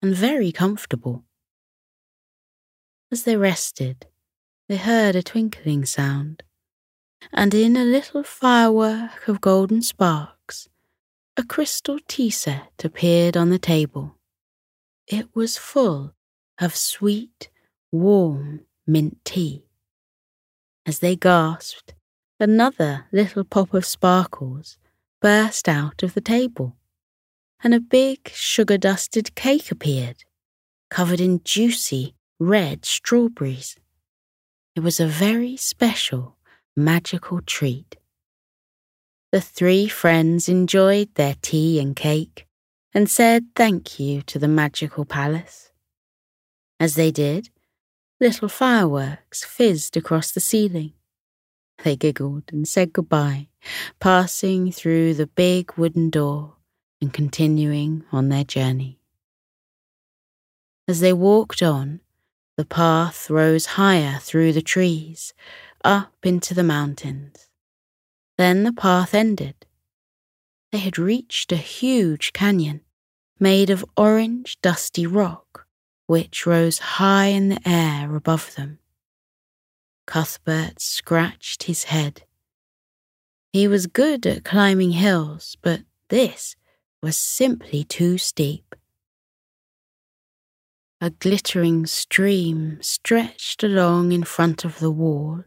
and 0.00 0.14
very 0.14 0.52
comfortable. 0.52 1.24
As 3.10 3.24
they 3.24 3.36
rested, 3.36 4.06
they 4.68 4.76
heard 4.76 5.16
a 5.16 5.22
twinkling 5.22 5.84
sound, 5.84 6.42
and 7.32 7.54
in 7.54 7.76
a 7.76 7.84
little 7.84 8.22
firework 8.22 9.28
of 9.28 9.40
golden 9.40 9.82
sparks, 9.82 10.68
a 11.36 11.42
crystal 11.42 11.98
tea 12.08 12.30
set 12.30 12.72
appeared 12.84 13.36
on 13.36 13.50
the 13.50 13.58
table. 13.58 14.16
It 15.06 15.28
was 15.34 15.56
full 15.56 16.14
of 16.58 16.74
sweet, 16.74 17.50
warm 17.92 18.60
mint 18.86 19.18
tea. 19.24 19.64
As 20.86 20.98
they 21.00 21.16
gasped, 21.16 21.94
Another 22.40 23.06
little 23.10 23.42
pop 23.42 23.74
of 23.74 23.84
sparkles 23.84 24.78
burst 25.20 25.68
out 25.68 26.04
of 26.04 26.14
the 26.14 26.20
table, 26.20 26.76
and 27.64 27.74
a 27.74 27.80
big 27.80 28.30
sugar 28.32 28.78
dusted 28.78 29.34
cake 29.34 29.72
appeared, 29.72 30.22
covered 30.88 31.20
in 31.20 31.40
juicy 31.42 32.14
red 32.38 32.84
strawberries. 32.84 33.74
It 34.76 34.80
was 34.80 35.00
a 35.00 35.08
very 35.08 35.56
special, 35.56 36.36
magical 36.78 37.40
treat. 37.42 37.96
The 39.32 39.40
three 39.40 39.88
friends 39.88 40.48
enjoyed 40.48 41.14
their 41.14 41.34
tea 41.42 41.78
and 41.80 41.94
cake 41.94 42.46
and 42.94 43.10
said 43.10 43.46
thank 43.54 44.00
you 44.00 44.22
to 44.22 44.38
the 44.38 44.48
magical 44.48 45.04
palace. 45.04 45.70
As 46.80 46.94
they 46.94 47.10
did, 47.10 47.50
little 48.20 48.48
fireworks 48.48 49.44
fizzed 49.44 49.96
across 49.96 50.30
the 50.30 50.40
ceiling 50.40 50.94
they 51.84 51.96
giggled 51.96 52.44
and 52.52 52.66
said 52.66 52.92
goodbye, 52.92 53.48
passing 54.00 54.72
through 54.72 55.14
the 55.14 55.26
big 55.26 55.72
wooden 55.76 56.10
door 56.10 56.56
and 57.00 57.12
continuing 57.12 58.04
on 58.10 58.28
their 58.28 58.44
journey. 58.44 58.98
As 60.88 61.00
they 61.00 61.12
walked 61.12 61.62
on, 61.62 62.00
the 62.56 62.64
path 62.64 63.30
rose 63.30 63.66
higher 63.66 64.18
through 64.20 64.52
the 64.52 64.62
trees, 64.62 65.32
up 65.84 66.14
into 66.24 66.54
the 66.54 66.62
mountains. 66.62 67.48
Then 68.36 68.64
the 68.64 68.72
path 68.72 69.14
ended. 69.14 69.66
They 70.72 70.78
had 70.78 70.98
reached 70.98 71.50
a 71.52 71.56
huge 71.56 72.32
canyon 72.32 72.82
made 73.40 73.70
of 73.70 73.84
orange, 73.96 74.60
dusty 74.60 75.06
rock, 75.06 75.66
which 76.06 76.46
rose 76.46 76.78
high 76.78 77.26
in 77.26 77.48
the 77.48 77.68
air 77.68 78.14
above 78.14 78.54
them. 78.54 78.78
Cuthbert 80.06 80.80
scratched 80.80 81.64
his 81.64 81.84
head. 81.84 82.22
He 83.52 83.68
was 83.68 83.86
good 83.86 84.26
at 84.26 84.44
climbing 84.44 84.92
hills, 84.92 85.56
but 85.62 85.82
this 86.08 86.56
was 87.02 87.16
simply 87.16 87.84
too 87.84 88.18
steep. 88.18 88.74
A 91.00 91.10
glittering 91.10 91.86
stream 91.86 92.78
stretched 92.80 93.62
along 93.62 94.12
in 94.12 94.24
front 94.24 94.64
of 94.64 94.80
the 94.80 94.90
wall, 94.90 95.44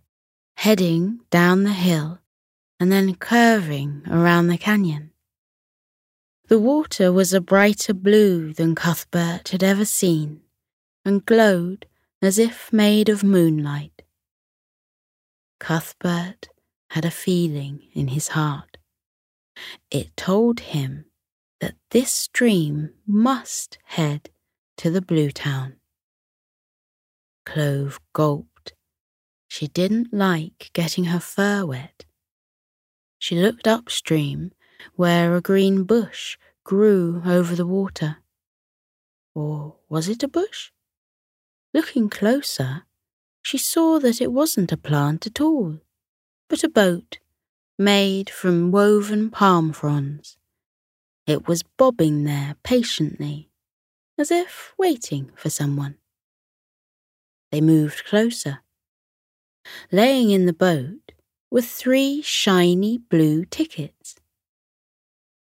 heading 0.62 1.20
down 1.32 1.64
the 1.64 1.74
hill 1.74 2.20
and 2.80 2.92
then 2.92 3.16
curving 3.16 4.04
around 4.08 4.46
the 4.46 4.60
canyon. 4.60 5.10
The 6.50 6.60
water 6.60 7.12
was 7.12 7.34
a 7.34 7.42
brighter 7.42 7.96
blue 7.96 8.54
than 8.54 8.76
Cuthbert 8.76 9.50
had 9.50 9.64
ever 9.64 9.86
seen 9.86 10.42
and 11.04 11.26
glowed 11.26 11.88
as 12.22 12.38
if 12.38 12.72
made 12.72 13.10
of 13.10 13.24
moonlight. 13.24 14.04
Cuthbert 15.60 16.50
had 16.92 17.06
a 17.06 17.18
feeling 17.26 17.82
in 17.94 18.10
his 18.10 18.28
heart. 18.28 18.78
It 19.90 20.16
told 20.16 20.60
him 20.60 21.06
that 21.60 21.74
this 21.90 22.14
stream 22.14 22.92
must 23.08 23.80
head 23.86 24.30
to 24.78 24.92
the 24.92 25.02
Blue 25.02 25.32
Town. 25.32 25.78
Clove 27.48 28.00
gulped. 28.14 28.51
She 29.52 29.68
didn't 29.68 30.14
like 30.14 30.70
getting 30.72 31.04
her 31.12 31.20
fur 31.20 31.66
wet. 31.66 32.06
She 33.20 33.36
looked 33.36 33.68
upstream 33.68 34.54
where 34.96 35.36
a 35.36 35.42
green 35.42 35.84
bush 35.84 36.38
grew 36.64 37.22
over 37.26 37.54
the 37.54 37.68
water. 37.68 38.20
Or 39.36 39.76
was 39.90 40.08
it 40.08 40.24
a 40.24 40.30
bush? 40.30 40.72
Looking 41.74 42.08
closer, 42.08 42.84
she 43.42 43.58
saw 43.58 44.00
that 44.00 44.22
it 44.22 44.32
wasn't 44.32 44.72
a 44.72 44.78
plant 44.78 45.28
at 45.28 45.42
all, 45.42 45.82
but 46.48 46.64
a 46.64 46.70
boat 46.70 47.20
made 47.78 48.30
from 48.30 48.72
woven 48.72 49.30
palm 49.30 49.74
fronds. 49.74 50.38
It 51.28 51.46
was 51.46 51.64
bobbing 51.64 52.24
there 52.24 52.56
patiently, 52.64 53.50
as 54.18 54.32
if 54.32 54.74
waiting 54.78 55.30
for 55.36 55.50
someone. 55.50 55.98
They 57.52 57.60
moved 57.60 58.06
closer. 58.06 58.64
Laying 59.92 60.32
in 60.32 60.46
the 60.46 60.54
boat 60.54 61.12
were 61.50 61.62
three 61.62 62.22
shiny 62.22 62.98
blue 62.98 63.46
tickets. 63.46 64.16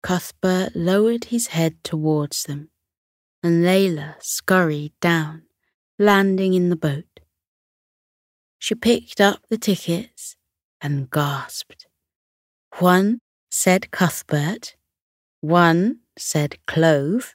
Cuthbert 0.02 0.74
lowered 0.74 1.24
his 1.26 1.48
head 1.48 1.82
towards 1.84 2.44
them, 2.44 2.70
and 3.42 3.64
Layla 3.64 4.16
scurried 4.20 4.92
down, 5.00 5.42
landing 5.98 6.54
in 6.54 6.70
the 6.70 6.76
boat. 6.76 7.20
She 8.58 8.74
picked 8.74 9.20
up 9.20 9.46
the 9.48 9.58
tickets 9.58 10.36
and 10.80 11.10
gasped. 11.10 11.86
One 12.78 13.20
said 13.50 13.90
Cuthbert, 13.90 14.76
one 15.40 16.00
said 16.18 16.58
Clove, 16.66 17.34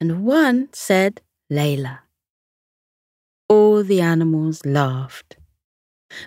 and 0.00 0.24
one 0.24 0.68
said 0.72 1.22
Layla. 1.50 2.00
All 3.48 3.82
the 3.82 4.00
animals 4.00 4.64
laughed. 4.66 5.37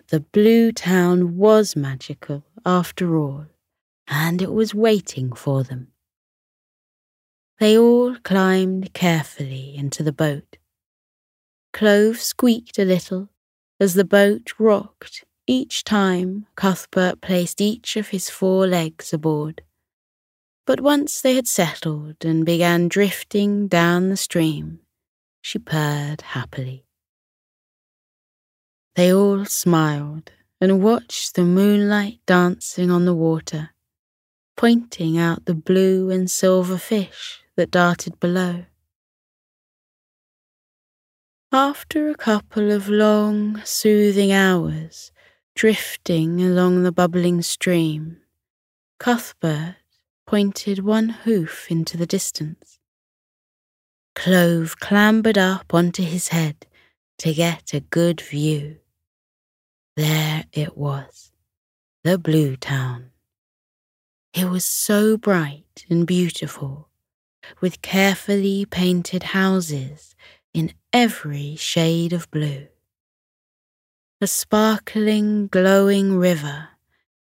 The 0.10 0.20
blue 0.20 0.72
town 0.72 1.38
was 1.38 1.76
magical 1.76 2.44
after 2.66 3.16
all, 3.18 3.48
and 4.08 4.42
it 4.42 4.52
was 4.52 4.76
waiting 4.76 5.34
for 5.34 5.64
them. 5.64 5.92
They 7.60 7.78
all 7.78 8.16
climbed 8.18 8.94
carefully 8.94 9.76
into 9.76 10.04
the 10.04 10.12
boat. 10.12 10.58
Clove 11.74 12.20
squeaked 12.20 12.80
a 12.80 12.86
little 12.86 13.30
as 13.80 13.94
the 13.94 14.04
boat 14.04 14.54
rocked 14.60 15.24
each 15.48 15.84
time 15.84 16.48
Cuthbert 16.56 17.22
placed 17.22 17.62
each 17.62 17.98
of 17.98 18.10
his 18.10 18.30
four 18.30 18.68
legs 18.68 19.14
aboard. 19.14 19.64
But 20.66 20.82
once 20.82 21.22
they 21.22 21.36
had 21.36 21.48
settled 21.48 22.24
and 22.24 22.46
began 22.46 22.88
drifting 22.88 23.68
down 23.68 24.10
the 24.10 24.18
stream, 24.18 24.80
she 25.42 25.60
purred 25.60 26.22
happily. 26.22 26.86
They 28.96 29.14
all 29.14 29.46
smiled 29.46 30.32
and 30.60 30.84
watched 30.84 31.36
the 31.36 31.44
moonlight 31.44 32.20
dancing 32.26 32.92
on 32.92 33.06
the 33.06 33.14
water, 33.14 33.70
pointing 34.58 35.18
out 35.18 35.46
the 35.46 35.56
blue 35.56 36.10
and 36.10 36.30
silver 36.30 36.78
fish 36.78 37.42
that 37.56 37.72
darted 37.72 38.20
below. 38.20 38.66
After 41.54 42.10
a 42.10 42.16
couple 42.16 42.72
of 42.72 42.90
long, 42.90 43.62
soothing 43.64 44.32
hours 44.32 45.12
drifting 45.56 46.42
along 46.42 46.84
the 46.84 46.92
bubbling 46.92 47.42
stream, 47.42 48.18
Cuthbert 49.00 49.76
pointed 50.28 50.80
one 50.80 51.10
hoof 51.10 51.72
into 51.72 51.98
the 51.98 52.06
distance. 52.06 52.80
Clove 54.16 54.80
clambered 54.80 55.38
up 55.38 55.74
onto 55.74 56.04
his 56.04 56.30
head 56.30 56.68
to 57.18 57.34
get 57.34 57.74
a 57.74 57.80
good 57.80 58.22
view. 58.22 58.81
There 59.98 60.46
it 60.54 60.78
was, 60.78 61.34
the 62.06 62.18
Blue 62.18 62.56
Town. 62.56 63.12
It 64.34 64.46
was 64.46 64.64
so 64.64 65.18
bright 65.18 65.86
and 65.90 66.08
beautiful, 66.08 66.88
with 67.60 67.82
carefully 67.82 68.66
painted 68.66 69.24
houses 69.24 70.16
in 70.54 70.74
every 70.94 71.58
shade 71.58 72.14
of 72.14 72.32
blue. 72.32 72.68
A 74.22 74.28
sparkling, 74.28 75.48
glowing 75.48 76.16
river 76.16 76.70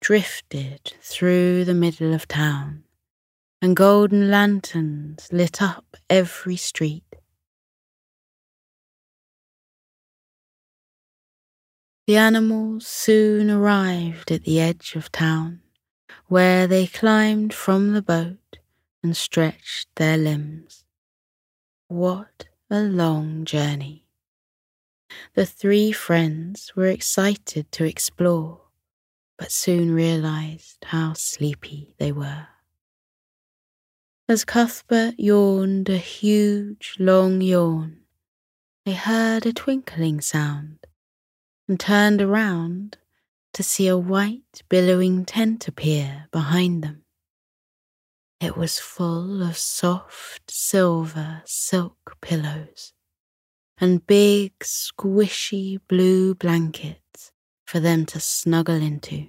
drifted 0.01 0.93
through 1.01 1.63
the 1.63 1.73
middle 1.73 2.13
of 2.13 2.27
town, 2.27 2.83
and 3.61 3.73
golden 3.73 4.29
lanterns 4.29 5.29
lit 5.31 5.61
up 5.61 5.95
every 6.09 6.57
street. 6.57 7.15
The 12.09 12.17
animals 12.17 12.87
soon 12.87 13.51
arrived 13.51 14.31
at 14.31 14.43
the 14.43 14.59
edge 14.59 14.95
of 14.95 15.11
town, 15.11 15.61
where 16.25 16.65
they 16.65 16.87
climbed 16.87 17.53
from 17.53 17.93
the 17.93 18.01
boat 18.01 18.57
and 19.03 19.15
stretched 19.15 19.89
their 19.95 20.17
limbs. 20.17 20.85
What 21.87 22.47
a 22.67 22.81
long 22.81 23.45
journey. 23.45 24.07
The 25.35 25.45
three 25.45 25.91
friends 25.91 26.71
were 26.75 26.87
excited 26.87 27.71
to 27.73 27.83
explore, 27.83 28.61
but 29.37 29.51
soon 29.51 29.93
realized 29.93 30.85
how 30.85 31.13
sleepy 31.13 31.93
they 31.99 32.11
were. 32.11 32.47
As 34.27 34.45
Cuthbert 34.45 35.13
yawned 35.19 35.89
a 35.89 35.97
huge, 35.97 36.95
long 36.97 37.41
yawn, 37.41 37.99
they 38.83 38.93
heard 38.93 39.45
a 39.45 39.53
twinkling 39.53 40.21
sound 40.21 40.78
and 41.69 41.79
turned 41.79 42.19
around 42.19 42.97
to 43.53 43.61
see 43.61 43.87
a 43.87 43.97
white, 43.97 44.63
billowing 44.69 45.23
tent 45.23 45.67
appear 45.67 46.27
behind 46.31 46.83
them. 46.83 47.03
It 48.41 48.57
was 48.57 48.79
full 48.79 49.43
of 49.43 49.55
soft 49.55 50.49
silver 50.49 51.43
silk 51.45 52.17
pillows 52.21 52.93
and 53.79 54.05
big, 54.07 54.57
squishy 54.59 55.79
blue 55.87 56.33
blankets 56.33 57.31
for 57.67 57.79
them 57.79 58.05
to 58.07 58.19
snuggle 58.19 58.81
into. 58.81 59.27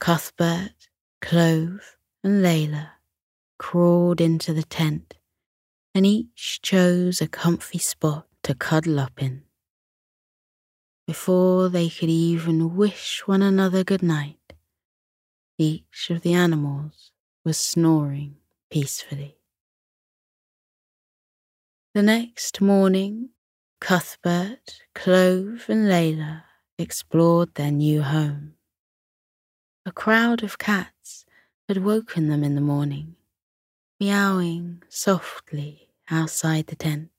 Cuthbert, 0.00 0.88
Clove, 1.22 1.96
and 2.22 2.44
Layla 2.44 2.90
crawled 3.58 4.20
into 4.20 4.52
the 4.52 4.62
tent, 4.62 5.14
and 5.94 6.04
each 6.04 6.60
chose 6.62 7.22
a 7.22 7.26
comfy 7.26 7.78
spot 7.78 8.26
to 8.42 8.54
cuddle 8.54 9.00
up 9.00 9.22
in. 9.22 9.47
Before 11.08 11.70
they 11.70 11.88
could 11.88 12.10
even 12.10 12.76
wish 12.76 13.22
one 13.24 13.40
another 13.40 13.82
good 13.82 14.02
night, 14.02 14.52
each 15.56 16.10
of 16.10 16.20
the 16.20 16.34
animals 16.34 17.12
was 17.46 17.56
snoring 17.56 18.36
peacefully. 18.70 19.38
The 21.94 22.02
next 22.02 22.60
morning, 22.60 23.30
Cuthbert, 23.80 24.82
Clove, 24.94 25.64
and 25.70 25.88
Layla 25.88 26.42
explored 26.78 27.54
their 27.54 27.70
new 27.70 28.02
home. 28.02 28.56
A 29.86 29.92
crowd 29.92 30.42
of 30.42 30.58
cats 30.58 31.24
had 31.68 31.78
woken 31.78 32.28
them 32.28 32.44
in 32.44 32.54
the 32.54 32.60
morning, 32.60 33.16
meowing 33.98 34.82
softly 34.90 35.88
outside 36.10 36.66
the 36.66 36.76
tent. 36.76 37.17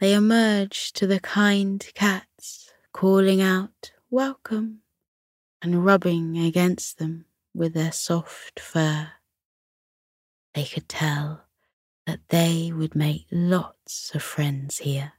They 0.00 0.14
emerged 0.14 0.96
to 0.96 1.06
the 1.06 1.20
kind 1.20 1.84
cats, 1.94 2.72
calling 2.92 3.40
out, 3.40 3.92
Welcome, 4.10 4.80
and 5.60 5.84
rubbing 5.84 6.38
against 6.38 6.98
them 6.98 7.26
with 7.54 7.74
their 7.74 7.92
soft 7.92 8.60
fur. 8.60 9.12
They 10.54 10.64
could 10.64 10.88
tell 10.88 11.44
that 12.06 12.20
they 12.28 12.70
would 12.72 12.94
make 12.94 13.26
lots 13.30 14.14
of 14.14 14.22
friends 14.22 14.78
here. 14.78 15.14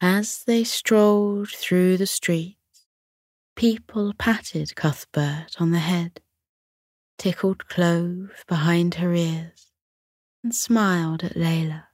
As 0.00 0.44
they 0.44 0.64
strolled 0.64 1.48
through 1.48 1.96
the 1.96 2.06
streets, 2.06 2.86
people 3.56 4.12
patted 4.18 4.74
Cuthbert 4.74 5.56
on 5.60 5.70
the 5.70 5.78
head, 5.78 6.20
tickled 7.18 7.68
Clove 7.68 8.44
behind 8.48 8.96
her 8.96 9.14
ears, 9.14 9.71
and 10.42 10.54
smiled 10.54 11.22
at 11.24 11.34
Layla, 11.34 11.84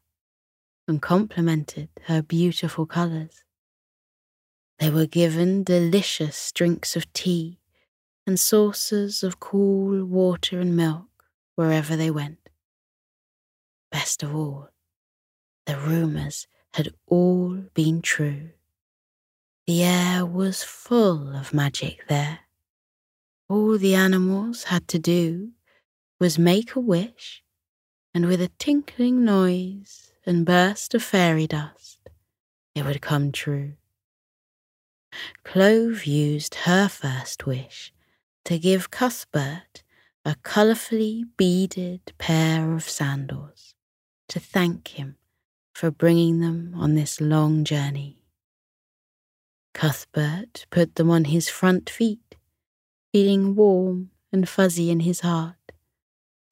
and 0.86 1.02
complimented 1.02 1.88
her 2.04 2.22
beautiful 2.22 2.86
colours. 2.86 3.44
They 4.78 4.90
were 4.90 5.06
given 5.06 5.64
delicious 5.64 6.52
drinks 6.52 6.96
of 6.96 7.12
tea 7.12 7.58
and 8.26 8.38
saucers 8.38 9.22
of 9.22 9.40
cool 9.40 10.04
water 10.04 10.60
and 10.60 10.76
milk 10.76 11.24
wherever 11.56 11.96
they 11.96 12.10
went. 12.10 12.48
Best 13.90 14.22
of 14.22 14.34
all, 14.34 14.68
the 15.66 15.76
rumours 15.76 16.46
had 16.74 16.94
all 17.06 17.64
been 17.74 18.02
true. 18.02 18.50
The 19.66 19.82
air 19.82 20.24
was 20.24 20.62
full 20.62 21.34
of 21.34 21.52
magic 21.52 22.06
there. 22.08 22.40
All 23.48 23.76
the 23.76 23.94
animals 23.94 24.64
had 24.64 24.88
to 24.88 24.98
do 24.98 25.50
was 26.20 26.38
make 26.38 26.74
a 26.74 26.80
wish, 26.80 27.42
and 28.18 28.26
with 28.26 28.40
a 28.42 28.50
tinkling 28.58 29.24
noise 29.24 30.10
and 30.26 30.44
burst 30.44 30.92
of 30.92 31.00
fairy 31.00 31.46
dust, 31.46 32.00
it 32.74 32.84
would 32.84 33.00
come 33.00 33.30
true. 33.30 33.74
Clove 35.44 36.04
used 36.04 36.56
her 36.66 36.88
first 36.88 37.46
wish 37.46 37.92
to 38.44 38.58
give 38.58 38.90
Cuthbert 38.90 39.84
a 40.24 40.34
colourfully 40.42 41.26
beaded 41.36 42.12
pair 42.18 42.74
of 42.74 42.82
sandals 42.82 43.76
to 44.28 44.40
thank 44.40 44.88
him 44.98 45.14
for 45.72 45.92
bringing 45.92 46.40
them 46.40 46.74
on 46.76 46.96
this 46.96 47.20
long 47.20 47.62
journey. 47.62 48.24
Cuthbert 49.74 50.66
put 50.70 50.96
them 50.96 51.08
on 51.08 51.26
his 51.26 51.48
front 51.48 51.88
feet, 51.88 52.34
feeling 53.12 53.54
warm 53.54 54.10
and 54.32 54.48
fuzzy 54.48 54.90
in 54.90 54.98
his 55.06 55.20
heart, 55.20 55.54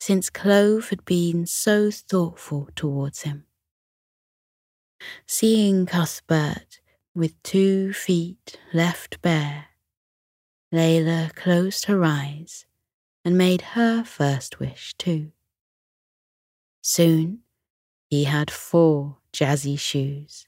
since 0.07 0.31
Clove 0.31 0.91
had 0.91 1.05
been 1.05 1.45
so 1.47 1.91
thoughtful 1.91 2.69
towards 2.77 3.23
him. 3.23 3.45
Seeing 5.27 5.85
Cuthbert 5.85 6.79
with 7.13 7.43
two 7.43 7.93
feet 7.93 8.57
left 8.73 9.21
bare 9.21 9.65
Layla 10.73 11.35
closed 11.35 11.87
her 11.87 12.05
eyes 12.05 12.67
and 13.25 13.37
made 13.37 13.75
her 13.75 14.05
first 14.05 14.61
wish 14.61 14.95
too. 14.97 15.33
Soon 16.83 17.41
he 18.09 18.23
had 18.23 18.49
four 18.49 19.17
jazzy 19.33 19.77
shoes, 19.77 20.47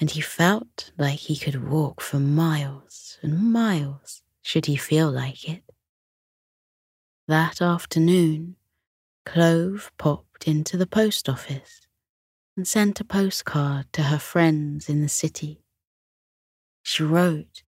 and 0.00 0.10
he 0.10 0.20
felt 0.20 0.90
like 0.98 1.20
he 1.20 1.36
could 1.36 1.70
walk 1.70 2.00
for 2.00 2.18
miles 2.18 3.16
and 3.22 3.52
miles 3.52 4.22
should 4.42 4.66
he 4.66 4.74
feel 4.74 5.08
like 5.08 5.48
it. 5.48 5.62
That 7.28 7.62
afternoon, 7.62 8.56
Clove 9.32 9.92
popped 9.98 10.48
into 10.48 10.78
the 10.78 10.86
post 10.86 11.28
office 11.28 11.86
and 12.56 12.66
sent 12.66 12.98
a 12.98 13.04
postcard 13.04 13.84
to 13.92 14.04
her 14.04 14.18
friends 14.18 14.88
in 14.88 15.02
the 15.02 15.08
city. 15.08 15.60
She 16.82 17.02
wrote 17.02 17.62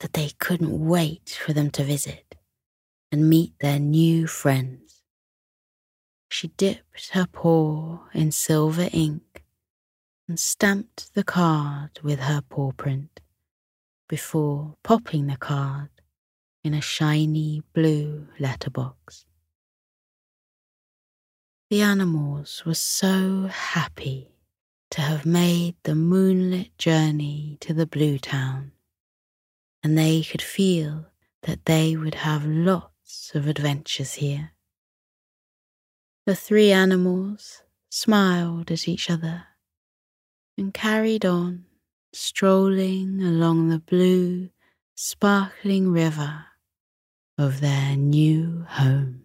that 0.00 0.14
they 0.14 0.30
couldn't 0.38 0.72
wait 0.72 1.38
for 1.44 1.52
them 1.52 1.70
to 1.72 1.84
visit 1.84 2.34
and 3.12 3.28
meet 3.28 3.52
their 3.58 3.78
new 3.78 4.26
friends. 4.26 5.02
She 6.30 6.48
dipped 6.48 7.10
her 7.10 7.26
paw 7.26 7.98
in 8.14 8.32
silver 8.32 8.88
ink 8.90 9.44
and 10.26 10.40
stamped 10.40 11.14
the 11.14 11.24
card 11.24 12.00
with 12.02 12.20
her 12.20 12.40
paw 12.40 12.72
print 12.72 13.20
before 14.08 14.76
popping 14.82 15.26
the 15.26 15.36
card 15.36 15.90
in 16.64 16.72
a 16.72 16.80
shiny 16.80 17.62
blue 17.74 18.28
letterbox. 18.40 19.26
The 21.72 21.80
animals 21.80 22.64
were 22.66 22.74
so 22.74 23.46
happy 23.46 24.36
to 24.90 25.00
have 25.00 25.24
made 25.24 25.74
the 25.84 25.94
moonlit 25.94 26.76
journey 26.76 27.56
to 27.60 27.72
the 27.72 27.86
Blue 27.86 28.18
Town, 28.18 28.72
and 29.82 29.96
they 29.96 30.22
could 30.22 30.42
feel 30.42 31.06
that 31.44 31.64
they 31.64 31.96
would 31.96 32.16
have 32.16 32.44
lots 32.44 33.34
of 33.34 33.46
adventures 33.46 34.12
here. 34.12 34.52
The 36.26 36.36
three 36.36 36.70
animals 36.72 37.62
smiled 37.88 38.70
at 38.70 38.86
each 38.86 39.08
other 39.08 39.44
and 40.58 40.74
carried 40.74 41.24
on, 41.24 41.64
strolling 42.12 43.22
along 43.22 43.70
the 43.70 43.78
blue, 43.78 44.50
sparkling 44.94 45.90
river 45.90 46.44
of 47.38 47.62
their 47.62 47.96
new 47.96 48.66
home. 48.68 49.22